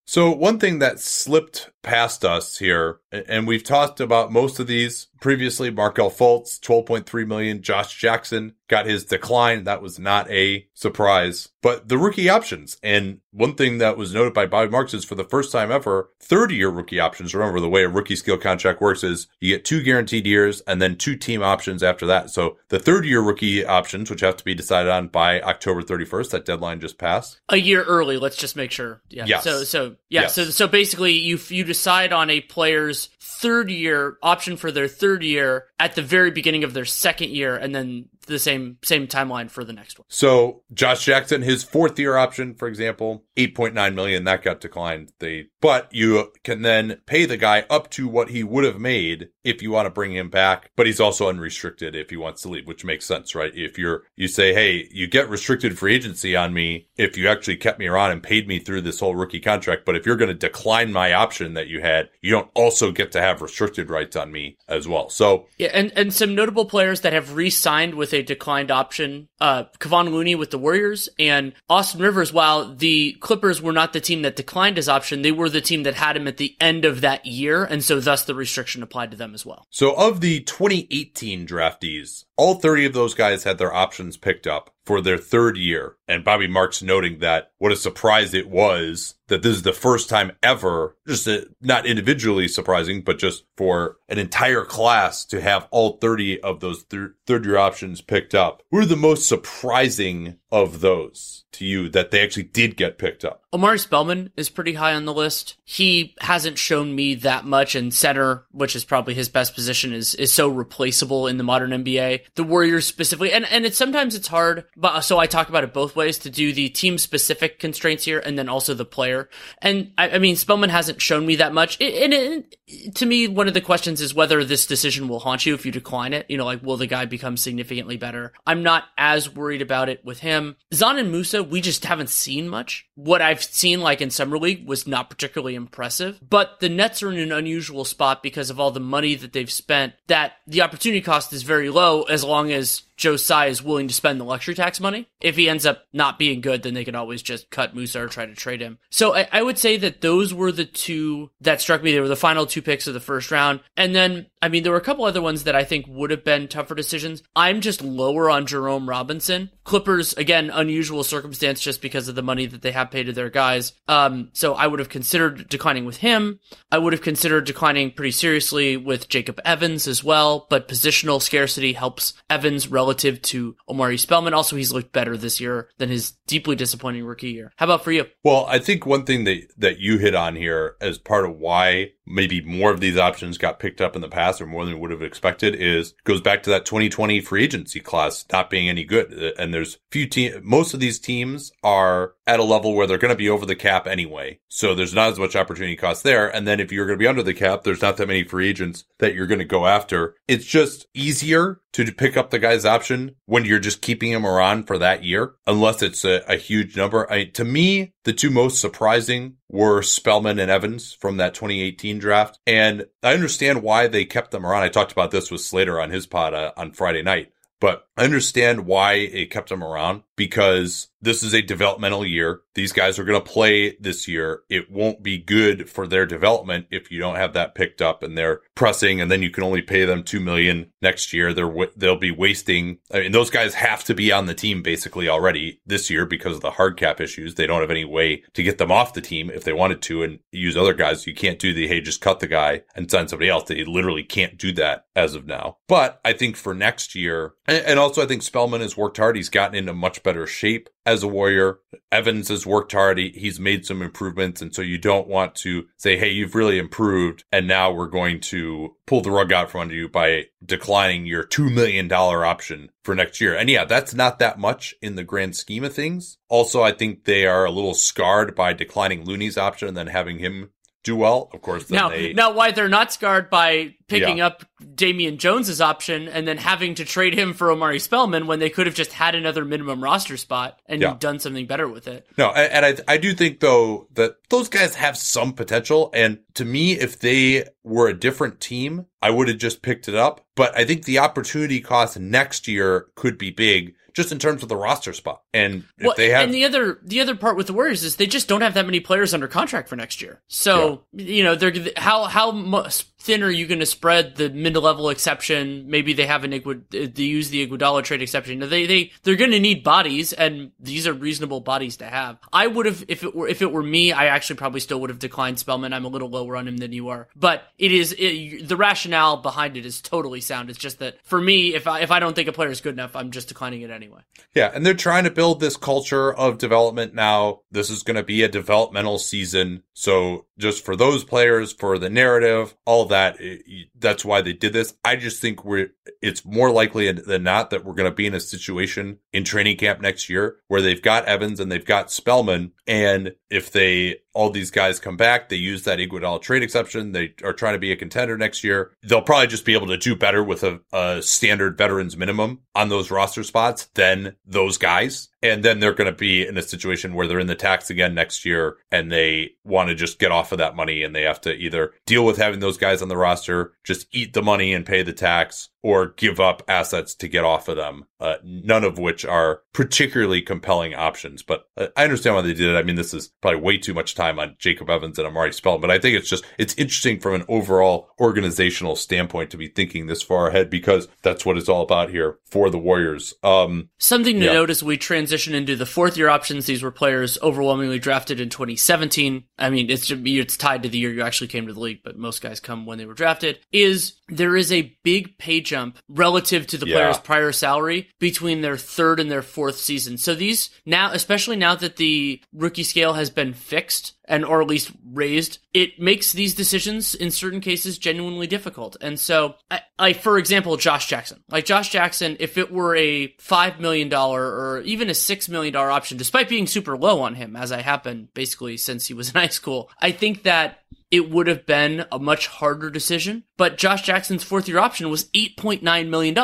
[0.06, 5.08] So one thing that slipped past us here, and we've talked about most of these
[5.22, 7.62] previously, Markelle Fultz, 12.3 million.
[7.62, 9.64] Josh Jackson got his decline.
[9.64, 12.76] That was not a surprise, but the rookie options.
[12.82, 16.10] And one thing that was noted by Bobby Marks is for the first time ever,
[16.20, 17.34] 30 year rookie options.
[17.34, 20.82] Remember the way a rookie scale contract works is you get two guaranteed years and
[20.82, 22.30] then two team options after that.
[22.30, 26.30] So the third year rookie options, which have to be decided on by October 31st,
[26.30, 27.40] that deadline just passed.
[27.48, 28.16] A year early.
[28.16, 29.00] Let's just make sure.
[29.08, 29.26] Yeah.
[29.26, 29.44] Yes.
[29.44, 30.22] So so yeah.
[30.22, 30.34] Yes.
[30.34, 35.22] So so basically, you you decide on a player's third year option for their third
[35.22, 39.50] year at the very beginning of their second year, and then the same same timeline
[39.50, 40.06] for the next one.
[40.08, 45.12] So Josh Jackson, his fourth year option, for example, 8.9 million, that got declined.
[45.18, 49.28] They, but you can then pay the guy up to what he would have made
[49.44, 52.48] if you want to bring him back, but he's also unrestricted if he wants to
[52.48, 53.52] leave, which makes sense, right?
[53.54, 57.56] If you're, you say, Hey, you get restricted free agency on me if you actually
[57.56, 59.84] kept me around and paid me through this whole rookie contract.
[59.84, 63.12] But if you're going to decline my option that you had, you don't also get
[63.12, 65.08] to have restricted rights on me as well.
[65.08, 69.64] So Yeah, and, and some notable players that have re-signed with a declined option, uh,
[69.78, 74.22] Kevon Looney with the Warriors and Austin Rivers, while the Clippers were not the team
[74.22, 77.00] that declined his option, they were the team that had him at the end of
[77.00, 79.66] that year, and so thus the restriction applied to them as well.
[79.70, 84.74] So of the 2018 draftees, all 30 of those guys had their options picked up
[84.84, 85.96] for their third year.
[86.08, 90.10] And Bobby Marks noting that what a surprise it was that this is the first
[90.10, 95.68] time ever, just a, not individually surprising, but just for an entire class to have
[95.70, 98.62] all 30 of those thir- third year options picked up.
[98.70, 103.24] Who are the most surprising of those to you that they actually did get picked
[103.24, 103.44] up?
[103.54, 105.56] Omari Spellman is pretty high on the list.
[105.64, 110.14] He hasn't shown me that much in center, which is probably his best position, is
[110.14, 112.22] is so replaceable in the modern NBA.
[112.34, 115.74] The Warriors specifically, and and it's sometimes it's hard, but so I talk about it
[115.74, 119.28] both ways to do the team specific constraints here, and then also the player.
[119.60, 121.78] And I, I mean, Spellman hasn't shown me that much.
[121.80, 125.44] And it, it, to me, one of the questions is whether this decision will haunt
[125.44, 126.24] you if you decline it.
[126.30, 128.32] You know, like will the guy become significantly better?
[128.46, 130.56] I'm not as worried about it with him.
[130.72, 132.86] Dzanan Musa, we just haven't seen much.
[132.94, 136.18] What I've seen like in summer league was not particularly impressive.
[136.26, 139.52] But the Nets are in an unusual spot because of all the money that they've
[139.52, 139.92] spent.
[140.06, 143.94] That the opportunity cost is very low as long as Joe Tsai is willing to
[143.94, 145.08] spend the luxury tax money.
[145.20, 148.06] If he ends up not being good, then they can always just cut Musa or
[148.06, 148.78] try to trade him.
[148.90, 151.90] So I, I, would say that those were the two that struck me.
[151.90, 153.58] They were the final two picks of the first round.
[153.76, 156.22] And then, I mean, there were a couple other ones that I think would have
[156.22, 157.24] been tougher decisions.
[157.34, 159.50] I'm just lower on Jerome Robinson.
[159.64, 163.30] Clippers, again, unusual circumstance just because of the money that they have paid to their
[163.30, 163.72] guys.
[163.88, 166.38] Um, so I would have considered declining with him.
[166.70, 171.72] I would have considered declining pretty seriously with Jacob Evans as well, but positional scarcity
[171.72, 174.34] helps Evans relative to Omari Spellman.
[174.34, 177.52] Also, he's looked better this year than his deeply disappointing rookie year.
[177.56, 178.04] How about for you?
[178.22, 181.92] Well, I think one thing that, that you hit on here as part of why
[182.06, 184.80] maybe more of these options got picked up in the past or more than we
[184.80, 188.84] would have expected is goes back to that 2020 free agency class not being any
[188.84, 189.12] good.
[189.12, 192.98] Uh, and there's few team, most of these teams are at a level where they're
[192.98, 194.38] going to be over the cap anyway.
[194.48, 196.28] So there's not as much opportunity cost there.
[196.34, 198.48] And then if you're going to be under the cap, there's not that many free
[198.48, 200.14] agents that you're going to go after.
[200.28, 204.66] It's just easier to pick up the guy's option when you're just keeping him around
[204.66, 207.10] for that year, unless it's a, a huge number.
[207.10, 212.38] I, to me, the two most surprising were Spellman and Evans from that 2018 draft.
[212.46, 214.62] And I understand why they kept them around.
[214.62, 218.04] I talked about this with Slater on his pod uh, on Friday night, but I
[218.04, 222.42] understand why it kept them around because this is a developmental year.
[222.54, 224.42] These guys are going to play this year.
[224.48, 228.16] It won't be good for their development if you don't have that picked up and
[228.16, 231.34] they're pressing and then you can only pay them 2 million next year.
[231.34, 235.08] They're they'll be wasting I mean those guys have to be on the team basically
[235.08, 237.34] already this year because of the hard cap issues.
[237.34, 240.04] They don't have any way to get them off the team if they wanted to
[240.04, 241.06] and use other guys.
[241.06, 243.44] You can't do the hey just cut the guy and sign somebody else.
[243.44, 245.56] They literally can't do that as of now.
[245.66, 249.16] But I think for next year and also I think Spellman has worked hard.
[249.16, 251.58] He's gotten into much better shape as a warrior.
[251.90, 252.98] Evans has worked hard.
[252.98, 254.40] He, he's made some improvements.
[254.40, 257.24] And so you don't want to say, Hey, you've really improved.
[257.30, 261.24] And now we're going to pull the rug out from under you by declining your
[261.24, 263.36] $2 million option for next year.
[263.36, 266.18] And yeah, that's not that much in the grand scheme of things.
[266.28, 270.18] Also, I think they are a little scarred by declining Looney's option and then having
[270.18, 270.50] him
[270.82, 271.30] do well.
[271.32, 272.12] Of course, now, they...
[272.12, 274.26] now why they're not scarred by picking yeah.
[274.26, 278.50] up Damian Jones's option and then having to trade him for Omari Spellman when they
[278.50, 280.96] could have just had another minimum roster spot and yeah.
[280.98, 282.06] done something better with it.
[282.16, 286.44] No, and I I do think though that those guys have some potential, and to
[286.44, 290.24] me, if they were a different team, I would have just picked it up.
[290.34, 294.48] But I think the opportunity cost next year could be big just in terms of
[294.48, 295.22] the roster spot.
[295.32, 297.96] And if well, they have, and the other the other part with the Warriors is
[297.96, 300.22] they just don't have that many players under contract for next year.
[300.28, 301.04] So yeah.
[301.06, 304.88] you know they're how how much thin are you going to spread the mid level
[304.88, 305.64] exception?
[305.68, 308.38] Maybe they have an Iguod- they use the Iguodala trade exception.
[308.38, 312.18] They they they're going to need bodies, and these are reasonable bodies to have.
[312.32, 314.90] I would have if it were if it were me, I actually probably still would
[314.90, 315.72] have declined Spellman.
[315.72, 319.16] I'm a little lower on him than you are, but it is it, the rationale
[319.16, 320.48] behind it is totally sound.
[320.48, 322.74] It's just that for me, if I if I don't think a player is good
[322.74, 324.00] enough, I'm just declining it anyway.
[324.34, 327.40] Yeah, and they're trying to build this culture of development now.
[327.50, 331.88] This is going to be a developmental season, so just for those players, for the
[331.88, 333.16] narrative, all that.
[333.20, 333.38] Eh,
[333.78, 334.74] that's why they did this.
[334.84, 335.72] I just think we're,
[336.02, 339.56] it's more likely than not that we're going to be in a situation in training
[339.56, 342.52] camp next year where they've got Evans and they've got Spellman.
[342.66, 345.28] And if they all these guys come back.
[345.28, 346.92] They use that Iguodala trade exception.
[346.92, 348.72] They are trying to be a contender next year.
[348.82, 352.68] They'll probably just be able to do better with a, a standard veterans minimum on
[352.68, 355.08] those roster spots than those guys.
[355.22, 357.94] And then they're going to be in a situation where they're in the tax again
[357.94, 361.20] next year and they want to just get off of that money and they have
[361.22, 364.66] to either deal with having those guys on the roster, just eat the money and
[364.66, 367.84] pay the tax, or give up assets to get off of them.
[368.00, 372.52] Uh, none of which are particularly compelling options, but uh, I understand why they did
[372.52, 372.58] it.
[372.58, 375.32] I mean, this is probably way too much time time on Jacob Evans and Omari
[375.32, 375.60] Spellman.
[375.60, 379.86] But I think it's just, it's interesting from an overall organizational standpoint to be thinking
[379.86, 383.14] this far ahead because that's what it's all about here for the Warriors.
[383.22, 384.32] Um, Something to yeah.
[384.32, 388.28] note as we transition into the fourth year options, these were players overwhelmingly drafted in
[388.28, 389.24] 2017.
[389.38, 391.96] I mean, it's, it's tied to the year you actually came to the league, but
[391.96, 393.38] most guys come when they were drafted.
[393.52, 396.76] Is there is a big pay jump relative to the yeah.
[396.76, 399.96] player's prior salary between their third and their fourth season.
[399.96, 404.48] So these now, especially now that the rookie scale has been fixed and or at
[404.48, 408.76] least raised, it makes these decisions in certain cases genuinely difficult.
[408.80, 409.36] And so,
[409.78, 414.22] like for example, Josh Jackson, like Josh Jackson, if it were a five million dollar
[414.22, 417.62] or even a six million dollar option, despite being super low on him, as I
[417.62, 420.58] have been basically since he was in high school, I think that
[420.92, 423.24] it would have been a much harder decision.
[423.38, 426.14] But Josh Jackson's fourth year option was $8.9 million.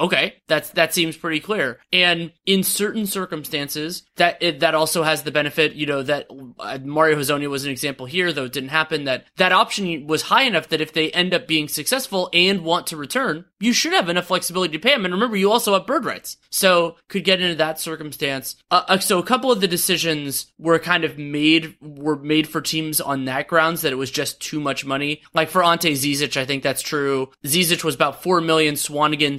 [0.00, 1.78] Okay, that's, that seems pretty clear.
[1.92, 6.26] And in certain circumstances, that, it, that also has the benefit, you know, that
[6.58, 10.22] uh, Mario Hezonja was an example here, though it didn't happen, that that option was
[10.22, 13.92] high enough that if they end up being successful and want to return, you should
[13.92, 15.04] have enough flexibility to pay them.
[15.04, 16.38] And remember, you also have bird rights.
[16.48, 18.56] So could get into that circumstance.
[18.70, 22.62] Uh, uh, so a couple of the decisions were kind of made, were made for
[22.62, 25.20] teams on that grounds that it was just too much money.
[25.34, 27.30] Like for Ante Zizic, I think that's true.
[27.44, 29.38] Zizic was about 4 million, Swanigan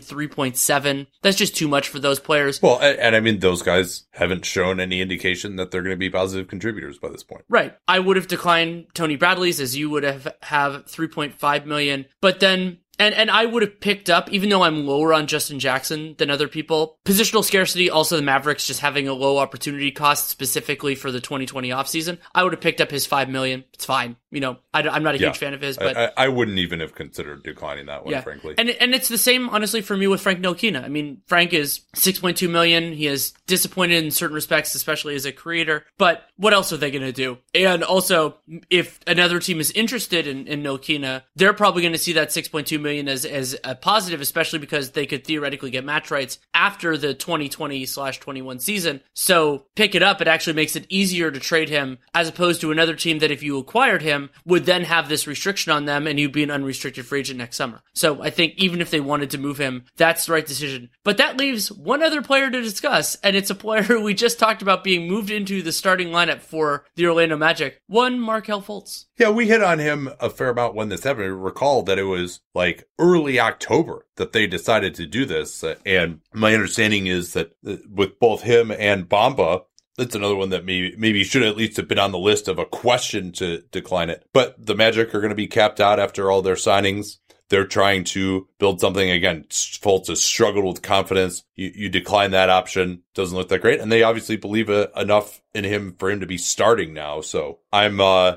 [0.54, 1.08] 3.7.
[1.22, 2.62] That's just too much for those players.
[2.62, 6.00] Well, and, and I mean, those guys haven't shown any indication that they're going to
[6.00, 7.46] be positive contributors by this point.
[7.50, 7.76] Right.
[7.88, 12.06] I would have declined Tony Bradley's as you would have have 3.5 million.
[12.22, 15.60] But then and and I would have picked up, even though I'm lower on Justin
[15.60, 17.00] Jackson than other people.
[17.04, 21.70] Positional scarcity, also the Mavericks just having a low opportunity cost specifically for the 2020
[21.70, 22.20] offseason.
[22.36, 23.64] I would have picked up his five million.
[23.74, 24.18] It's fine.
[24.32, 25.28] You know, I, am not a yeah.
[25.28, 28.22] huge fan of his, but I, I, wouldn't even have considered declining that one, yeah.
[28.22, 28.56] frankly.
[28.58, 30.84] And and it's the same, honestly, for me with Frank Ntilikina.
[30.84, 32.94] I mean, Frank is 6.2 million.
[32.94, 35.86] He is disappointed in certain respects, especially as a creator.
[35.98, 37.40] But what else are they going to do?
[37.54, 38.38] And also,
[38.70, 42.80] if another team is interested in, in Ntilikina, they're probably going to see that 6.2
[42.80, 46.98] million million as as a positive, especially because they could theoretically get match rights after
[46.98, 49.02] the 2020 slash 21 season.
[49.14, 50.22] So pick it up.
[50.22, 53.44] It actually makes it easier to trade him as opposed to another team that if
[53.44, 57.06] you acquired him would then have this restriction on them and he'd be an unrestricted
[57.06, 57.82] free agent next summer.
[57.94, 60.90] So I think even if they wanted to move him, that's the right decision.
[61.04, 64.62] But that leaves one other player to discuss, and it's a player we just talked
[64.62, 67.82] about being moved into the starting lineup for the Orlando Magic.
[67.88, 69.06] One Markelle Fultz.
[69.18, 71.44] Yeah, we hit on him a fair amount when this happened.
[71.44, 75.64] Recall that it was like early October that they decided to do this.
[75.86, 79.64] And my understanding is that uh, with both him and Bamba,
[80.02, 82.58] that's another one that maybe maybe should at least have been on the list of
[82.58, 84.26] a question to decline it.
[84.34, 87.20] But the Magic are going to be capped out after all their signings.
[87.50, 89.46] They're trying to build something again.
[89.50, 91.44] Fultz has struggled with confidence.
[91.56, 93.04] You, you decline that option.
[93.14, 93.82] Doesn't look that great.
[93.82, 97.20] And they obviously believe uh, enough in him for him to be starting now.
[97.20, 98.36] So I'm, uh,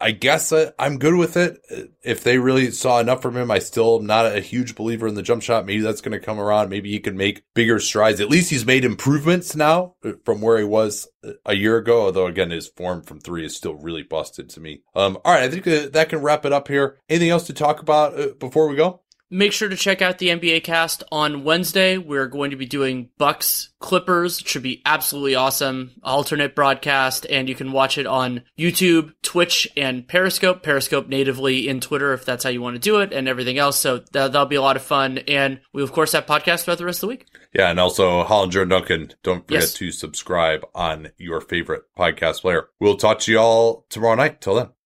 [0.00, 1.60] I guess I'm good with it.
[2.02, 5.14] If they really saw enough from him, I still am not a huge believer in
[5.14, 5.64] the jump shot.
[5.64, 6.70] Maybe that's going to come around.
[6.70, 8.20] Maybe he can make bigger strides.
[8.20, 12.06] At least he's made improvements now uh, from where he was uh, a year ago.
[12.06, 14.82] Although again, his form from three is still really busted to me.
[14.96, 15.44] Um, all right.
[15.44, 16.98] I think that can wrap it up here.
[17.08, 19.02] Anything else to talk about before we go?
[19.28, 21.98] Make sure to check out the NBA cast on Wednesday.
[21.98, 24.40] We're going to be doing Bucks Clippers.
[24.40, 25.90] It should be absolutely awesome.
[26.04, 30.62] Alternate broadcast, and you can watch it on YouTube, Twitch, and Periscope.
[30.62, 33.80] Periscope natively in Twitter if that's how you want to do it, and everything else.
[33.80, 35.18] So that, will be a lot of fun.
[35.18, 37.26] And we, of course, have podcasts throughout the rest of the week.
[37.52, 39.74] Yeah, and also Hollinger and Duncan, don't forget yes.
[39.74, 42.68] to subscribe on your favorite podcast player.
[42.78, 44.40] We'll talk to you all tomorrow night.
[44.40, 44.68] Till then.